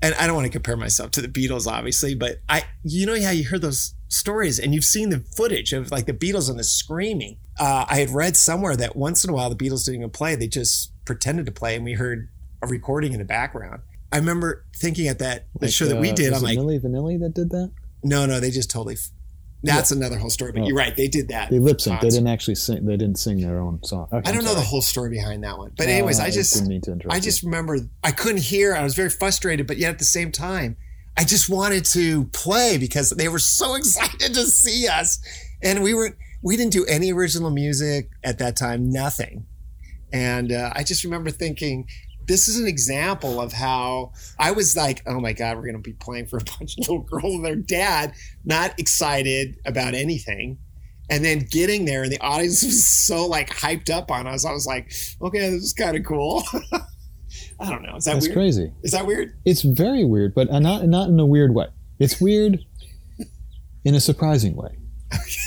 [0.01, 3.19] and I don't want to compare myself to the Beatles, obviously, but I you know
[3.21, 6.57] how you hear those stories and you've seen the footage of like the Beatles and
[6.57, 7.37] the screaming.
[7.59, 10.35] Uh, I had read somewhere that once in a while the Beatles didn't even play,
[10.35, 12.29] they just pretended to play and we heard
[12.61, 13.81] a recording in the background.
[14.11, 16.57] I remember thinking at that the Like, show that we uh, did, I'm it like,
[16.57, 17.71] Milli Vanilli that did that?
[18.03, 18.95] no, no, they just totally.
[19.61, 20.51] That's another whole story.
[20.53, 20.67] But Oh.
[20.67, 21.49] you're right, they did that.
[21.49, 22.01] They lip synced.
[22.01, 22.85] They didn't actually sing.
[22.85, 24.07] They didn't sing their own song.
[24.13, 25.71] Okay, I don't know the whole story behind that one.
[25.77, 27.15] But anyways, Uh, I just didn't mean to interrupt.
[27.15, 28.73] I just remember I couldn't hear.
[28.75, 30.77] I was very frustrated, but yet at the same time,
[31.17, 35.19] I just wanted to play because they were so excited to see us.
[35.61, 39.45] And we were we didn't do any original music at that time, nothing.
[40.13, 41.85] And uh, I just remember thinking,
[42.29, 45.81] this is an example of how I was like, oh my God, we're going to
[45.81, 48.13] be playing for a bunch of little girls and their dad,
[48.45, 50.59] not excited about anything.
[51.09, 54.45] And then getting there and the audience was so like hyped up on us.
[54.45, 56.43] I was like, okay, this is kind of cool.
[57.59, 57.95] I don't know.
[57.97, 58.37] Is that That's weird?
[58.37, 58.73] crazy.
[58.83, 59.33] Is that weird?
[59.43, 61.65] It's very weird, but uh, not not in a weird way.
[61.97, 62.59] It's weird
[63.83, 64.77] in a surprising way,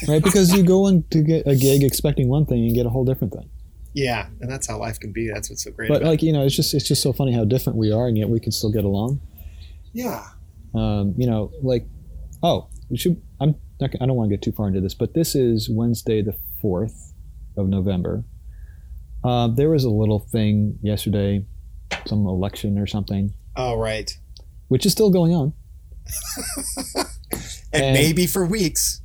[0.09, 0.22] right?
[0.22, 3.05] Because you go in to get a gig expecting one thing and get a whole
[3.05, 3.49] different thing.
[3.95, 4.26] Yeah.
[4.40, 5.28] And that's how life can be.
[5.32, 5.88] That's what's so great.
[5.88, 8.16] But like you know, it's just it's just so funny how different we are, and
[8.16, 9.20] yet we can still get along.
[9.93, 10.24] yeah.
[10.74, 11.86] Um, you know, like
[12.43, 13.20] oh, we should.
[13.40, 16.22] I'm not, I don't want to get too far into this, but this is Wednesday
[16.22, 17.12] the fourth
[17.59, 18.24] of November.
[19.22, 21.45] Uh, there was a little thing yesterday,
[22.07, 24.11] some election or something, Oh, right.
[24.68, 25.53] which is still going on.
[27.74, 29.01] And, And- maybe for weeks,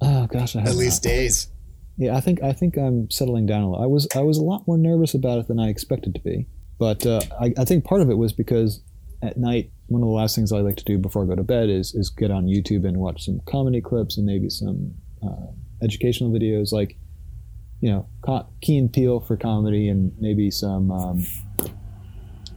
[0.00, 1.48] Oh gosh, I at least days.
[1.96, 3.82] Yeah, I think I think I'm settling down a lot.
[3.82, 6.46] I was I was a lot more nervous about it than I expected to be,
[6.78, 8.82] but uh, I, I think part of it was because
[9.22, 11.44] at night one of the last things I like to do before I go to
[11.44, 15.46] bed is is get on YouTube and watch some comedy clips and maybe some uh,
[15.82, 16.96] educational videos like
[17.80, 18.08] you know
[18.60, 20.90] Key and Peele for comedy and maybe some.
[20.90, 21.26] Um,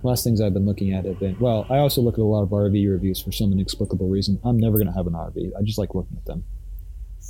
[0.03, 1.65] last things I've been looking at have been well.
[1.69, 4.39] I also look at a lot of RV reviews for some inexplicable reason.
[4.43, 5.51] I'm never going to have an RV.
[5.57, 6.43] I just like looking at them.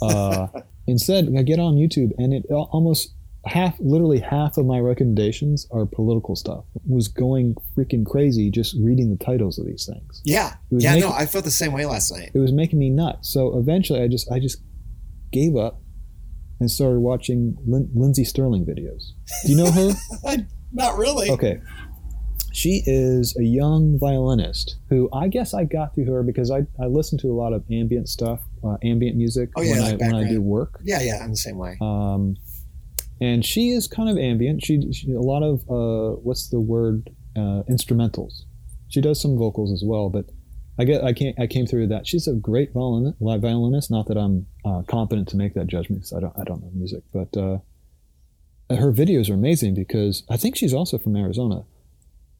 [0.02, 0.48] Uh,
[0.88, 3.14] instead, I get on YouTube and it almost
[3.46, 6.66] half, literally half of my recommendations are political stuff.
[6.86, 10.22] Was going freaking crazy just reading the titles of these things.
[10.26, 10.56] Yeah.
[10.70, 10.94] Yeah.
[10.96, 12.32] making- no, I felt the same way last night.
[12.34, 13.30] It was making me nuts.
[13.32, 14.62] So eventually, I just I just
[15.32, 15.82] gave up
[16.60, 19.12] and started watching Lin- Lindsey Stirling videos.
[19.46, 19.94] Do you know her?
[20.74, 21.30] Not really.
[21.30, 21.62] Okay.
[22.52, 26.88] She is a young violinist who I guess I got through her because I, I
[26.88, 30.08] listen to a lot of ambient stuff, uh, ambient music Oh, yeah, when, like I,
[30.08, 30.80] when I do work.
[30.84, 31.02] Yeah.
[31.02, 31.24] Yeah.
[31.24, 31.78] I'm the same way.
[31.82, 32.36] Um,
[33.20, 34.64] and she is kind of ambient.
[34.64, 38.44] She, she a lot of uh, what's the word uh, instrumentals.
[38.90, 40.26] She does some vocals as well, but
[40.80, 42.06] I get I can't I came through that.
[42.06, 43.90] She's a great violin, violinist.
[43.90, 46.72] Not that I'm uh, competent to make that judgment because I don't I don't know
[46.74, 47.58] music, but uh,
[48.70, 51.64] her videos are amazing because I think she's also from Arizona.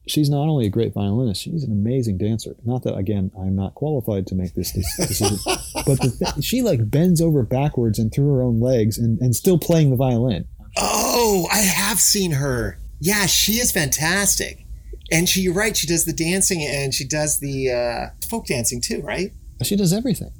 [0.08, 2.56] She's not only a great violinist, she's an amazing dancer.
[2.64, 5.38] Not that again, I'm not qualified to make this decision,
[5.86, 9.58] but th- she like bends over backwards and through her own legs and, and still
[9.58, 10.46] playing the violin.
[10.76, 12.78] Oh, I have seen her.
[13.00, 14.64] Yeah, she is fantastic.
[15.10, 18.80] And she, you're right, she does the dancing and she does the uh, folk dancing
[18.80, 19.32] too, right?
[19.62, 20.32] She does everything.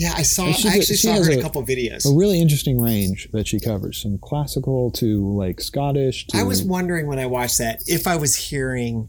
[0.00, 0.46] Yeah, I saw.
[0.46, 2.10] I a- actually she saw her in a- a couple of videos.
[2.10, 6.26] A really interesting range that she covers, from classical to like Scottish.
[6.28, 9.08] To, I was wondering when I watched that if I was hearing,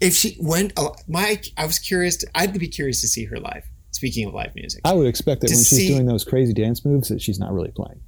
[0.00, 0.72] if she went.
[0.76, 2.16] Uh, my, I was curious.
[2.18, 3.62] To, I'd be curious to see her live.
[3.92, 7.08] Speaking of live music, I would expect that when she's doing those crazy dance moves,
[7.10, 8.00] that she's not really playing.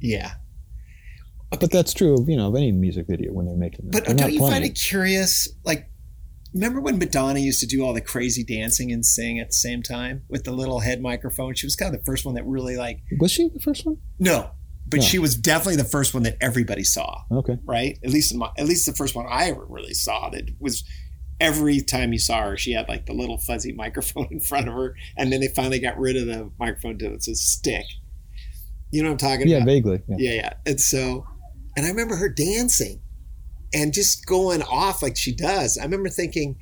[0.00, 0.32] yeah.
[1.60, 3.90] But that's true of you know of any music video when they're making them.
[3.90, 4.52] But They're don't you playing.
[4.54, 5.48] find it curious?
[5.64, 5.90] Like,
[6.54, 9.82] remember when Madonna used to do all the crazy dancing and sing at the same
[9.82, 11.54] time with the little head microphone?
[11.54, 13.00] She was kind of the first one that really like.
[13.20, 13.98] Was she the first one?
[14.18, 14.50] No,
[14.86, 15.02] but No.
[15.06, 17.22] she was definitely the first one that everybody saw.
[17.30, 17.58] Okay.
[17.64, 17.98] Right?
[18.04, 20.84] At least my, at least the first one I ever really saw that was.
[21.40, 24.74] Every time you saw her, she had like the little fuzzy microphone in front of
[24.74, 27.84] her, and then they finally got rid of the microphone to it's a stick.
[28.92, 29.48] You know what I'm talking about?
[29.50, 29.66] Yeah, about?
[29.66, 30.02] vaguely.
[30.06, 30.16] Yeah.
[30.18, 30.52] Yeah, yeah.
[30.66, 31.26] And so,
[31.76, 33.00] and I remember her dancing
[33.74, 35.78] and just going off like she does.
[35.78, 36.56] I remember thinking,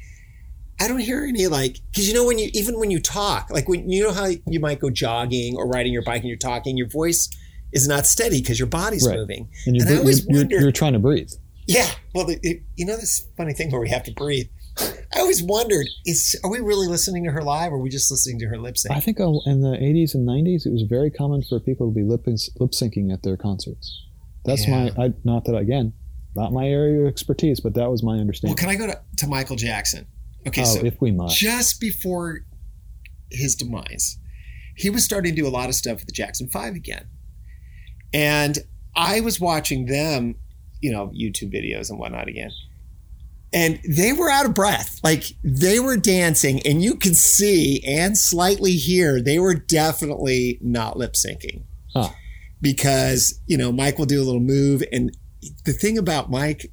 [0.80, 3.68] I don't hear any like, because you know, when you, even when you talk, like
[3.68, 6.76] when you know how you might go jogging or riding your bike and you're talking,
[6.76, 7.28] your voice
[7.72, 9.16] is not steady because your body's Right.
[9.18, 9.48] moving.
[9.66, 11.30] And you're, And I you're, always you're, wondered- you're trying to breathe.
[11.66, 11.88] Yeah.
[12.14, 14.46] Well, the, it, you know, this funny thing where we have to breathe.
[15.14, 18.11] I always wondered, is are we really listening to her live or are we just
[18.11, 18.96] listening to her lip sync?
[18.96, 21.94] I think uh, in the 80s and 90s, it was very common for people to
[21.94, 24.04] be lip lip syncing at their concerts.
[24.46, 24.90] That's Yeah.
[24.96, 25.92] my I, not that again,
[26.37, 28.55] not my area of expertise, but that was my understanding.
[28.55, 30.07] well, can I go to, to Michael Jackson?
[30.47, 31.37] Okay, oh, so if we must.
[31.39, 32.41] just before
[33.31, 34.18] his demise,
[34.76, 37.09] he was starting to do a lot of stuff with the Jackson Five again.
[38.12, 38.59] And
[38.97, 40.37] I was watching them,
[40.81, 42.51] you know, YouTube videos and whatnot again.
[43.53, 45.01] And they were out of breath.
[45.03, 50.97] Like they were dancing, and you could see and slightly hear they were definitely not
[50.97, 51.64] lip syncing.
[51.93, 52.11] Huh.
[52.62, 54.85] Because, you know, Mike will do a little move.
[54.93, 55.16] And
[55.64, 56.72] the thing about Mike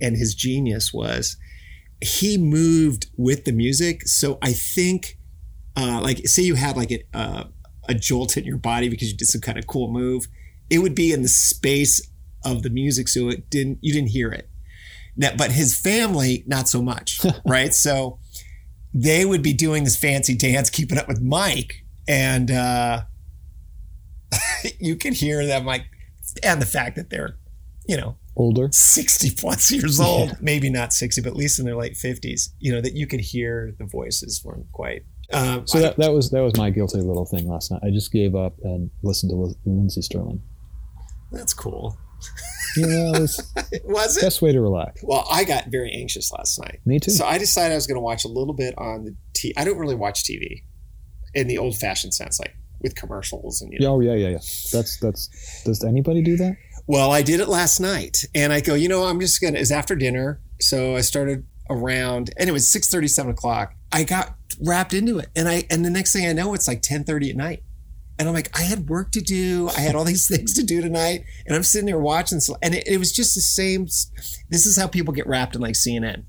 [0.00, 1.36] and his genius was
[2.00, 4.06] he moved with the music.
[4.06, 5.18] So I think,
[5.76, 7.44] uh, like, say you had like a, uh,
[7.88, 10.26] a jolt in your body because you did some kind of cool move,
[10.70, 12.10] it would be in the space
[12.44, 14.48] of the music, so it didn't you didn't hear it.
[15.16, 17.72] Now, but his family, not so much, right?
[17.72, 18.18] So
[18.92, 23.02] they would be doing this fancy dance, keeping up with Mike, and uh,
[24.78, 25.86] you could hear them like,
[26.42, 27.36] and the fact that they're,
[27.88, 28.68] you know, Older.
[28.70, 32.70] 60 plus years old, maybe not 60, but at least in their late 50s, you
[32.70, 35.04] know, that you could hear the voices weren't quite.
[35.32, 37.80] Um, So that, that was that was my guilty little thing last night.
[37.82, 40.42] I just gave up and listened to Lin- Lindsey Stirling.
[41.32, 41.96] that's cool.
[42.76, 43.40] You know, it's
[43.84, 44.20] Was it?
[44.22, 45.02] best way to relax.
[45.02, 46.80] Well, I got very anxious last night.
[46.84, 47.10] Me too.
[47.12, 49.54] So I decided I was going to watch a little bit on the T.
[49.56, 50.62] I don't really watch TV
[51.34, 53.98] in the old fashioned sense, like with commercials and, you know.
[54.00, 54.38] Yeah, oh yeah, yeah, yeah.
[54.72, 55.62] That's that's.
[55.64, 56.56] Does anybody do that?
[56.86, 59.58] Well, I did it last night, and I go, you know, I'm just gonna.
[59.58, 63.74] It's after dinner, so I started around, and it was six thirty, seven o'clock.
[63.92, 66.82] I got wrapped into it, and I and the next thing I know, it's like
[66.82, 67.64] ten thirty at night,
[68.18, 70.80] and I'm like, I had work to do, I had all these things to do
[70.80, 73.86] tonight, and I'm sitting there watching, and it, it was just the same.
[74.48, 76.24] This is how people get wrapped in like CNN,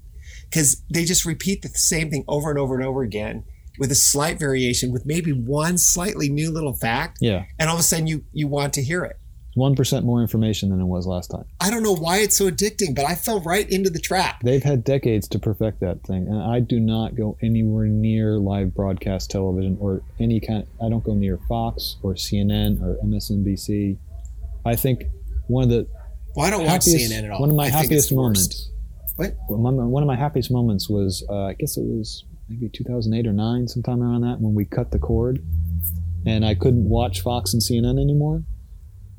[0.50, 3.44] because they just repeat the same thing over and over and over again
[3.80, 7.80] with a slight variation, with maybe one slightly new little fact, Yeah, and all of
[7.80, 9.18] a sudden you you want to hear it.
[9.58, 11.46] One percent more information than it was last time.
[11.60, 14.42] I don't know why it's so addicting, but I fell right into the trap.
[14.44, 18.74] They've had decades to perfect that thing, and I do not go anywhere near live
[18.74, 20.66] broadcast television or any kind.
[20.82, 23.98] I don't go near Fox or CNN or MSNBC.
[24.66, 25.06] I think
[25.48, 25.88] one of the
[26.36, 27.40] Well, I don't watch CNN at all.
[27.42, 28.70] one of my I happiest moments.
[29.16, 29.36] What?
[29.48, 33.34] One, one of my happiest moments was, uh, I guess it was maybe 2008 or
[33.34, 35.44] nine, sometime around that, when we cut the cord,
[36.26, 38.44] and I couldn't watch Fox and CNN anymore,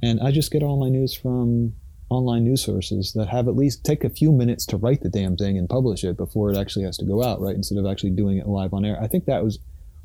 [0.03, 1.75] and I just get all my news from
[2.11, 5.37] online news sources that have at least take a few minutes to write the damn
[5.37, 7.55] thing and publish it before it actually has to go out, right?
[7.55, 8.99] Instead of actually doing it live on air.
[9.03, 9.59] I think that was,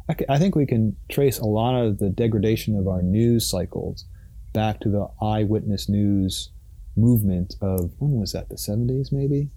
[0.10, 3.50] I, c- I think we can trace a lot of the degradation of our news
[3.50, 4.04] cycles
[4.52, 6.50] back to the eyewitness news
[6.98, 9.50] movement of when was that the 70s maybe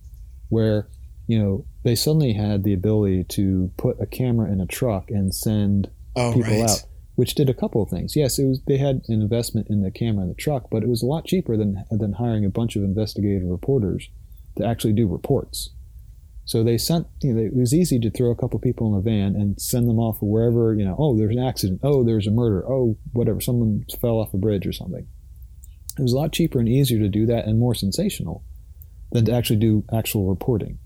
[0.49, 0.89] where
[1.27, 5.35] you know they suddenly had the ability to put a camera in a truck and
[5.35, 6.71] send Oh, people right.
[6.71, 6.83] out
[7.17, 9.91] which did a couple of things yes it was they had an investment in the
[9.91, 12.77] camera and the truck but it was a lot cheaper than than hiring a bunch
[12.77, 14.09] of investigative reporters
[14.57, 15.71] to actually do reports
[16.49, 19.03] So they sent, you know, it was easy to throw a couple people in a
[19.03, 21.81] van and send them off wherever, you know, oh, there's an accident.
[21.83, 22.65] Oh, there's a murder.
[22.71, 23.41] Oh, whatever.
[23.41, 25.09] Someone fell off a bridge or something.
[25.99, 28.45] It was a lot cheaper and easier to do that and more sensational
[29.11, 30.79] than to actually do actual reporting.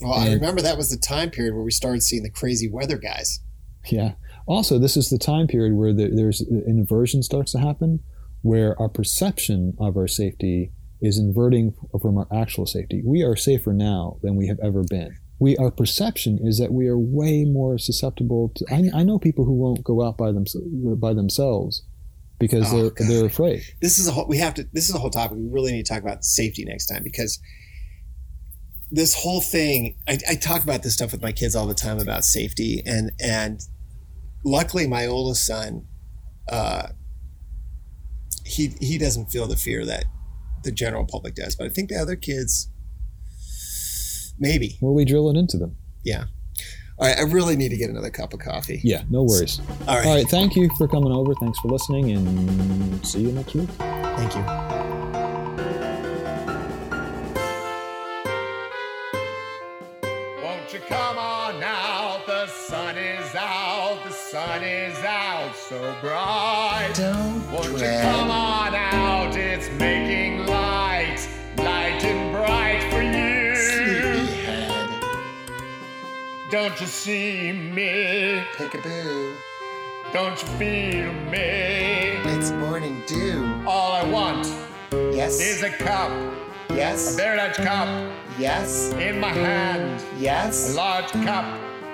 [0.00, 2.96] Well, I remember that was the time period where we started seeing the crazy weather
[2.96, 3.40] guys.
[3.88, 4.12] Yeah.
[4.46, 8.00] Also, this is the time period where the, there's an inversion starts to happen,
[8.42, 10.72] where our perception of our safety
[11.02, 13.02] is inverting from our actual safety.
[13.04, 15.16] We are safer now than we have ever been.
[15.38, 18.64] We our perception is that we are way more susceptible to.
[18.70, 20.44] I, I know people who won't go out by them
[20.98, 21.82] by themselves
[22.38, 23.08] because Oh, they're God.
[23.08, 23.62] they're afraid.
[23.82, 24.26] This is a whole.
[24.26, 24.64] We have to.
[24.72, 25.36] This is a whole topic.
[25.36, 27.38] We really need to talk about safety next time because
[28.90, 29.96] this whole thing.
[30.08, 33.10] I, I talk about this stuff with my kids all the time about safety, and
[33.20, 33.60] and
[34.46, 35.86] luckily my oldest son,
[36.48, 36.88] uh,
[38.44, 40.04] he he doesn't feel the fear that
[40.62, 42.70] the general public does, but I think the other kids,
[44.38, 44.78] maybe.
[44.80, 45.76] Well, we drill it into them.
[46.04, 46.24] Yeah.
[46.98, 47.18] All right.
[47.18, 48.80] I really need to get another cup of coffee.
[48.82, 49.60] Yeah, no worries.
[49.86, 50.06] All right.
[50.06, 51.34] All right, thank you for coming over.
[51.34, 53.68] Thanks for listening, and see you next week.
[53.68, 54.75] Thank you.
[65.68, 66.92] So bright.
[66.94, 69.36] Don't Won't you come on out?
[69.36, 71.18] It's making light,
[71.56, 73.56] light and bright for you.
[73.56, 74.90] Sleepyhead.
[76.52, 78.42] Don't you see me?
[78.56, 79.34] Peekaboo.
[80.12, 82.14] Don't you feel me?
[82.32, 83.60] It's morning dew.
[83.66, 84.46] All I want
[85.12, 85.40] Yes.
[85.40, 86.12] is a cup,
[86.70, 87.14] Yes.
[87.14, 87.88] a very large cup
[88.38, 88.92] Yes.
[89.00, 90.00] in my hand.
[90.16, 90.72] Yes.
[90.72, 91.44] A large cup,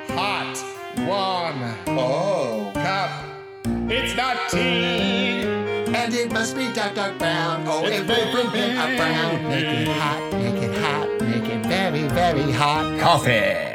[0.09, 0.63] hot,
[0.99, 2.71] warm Oh.
[2.75, 3.32] cup.
[3.91, 5.43] It's not tea.
[5.95, 7.65] And it must be dark, dark brown.
[7.67, 9.49] Oh, It's it will bring him a brown.
[9.49, 13.01] Make it hot, make it hot, make it very, very hot.
[13.01, 13.72] Coffee.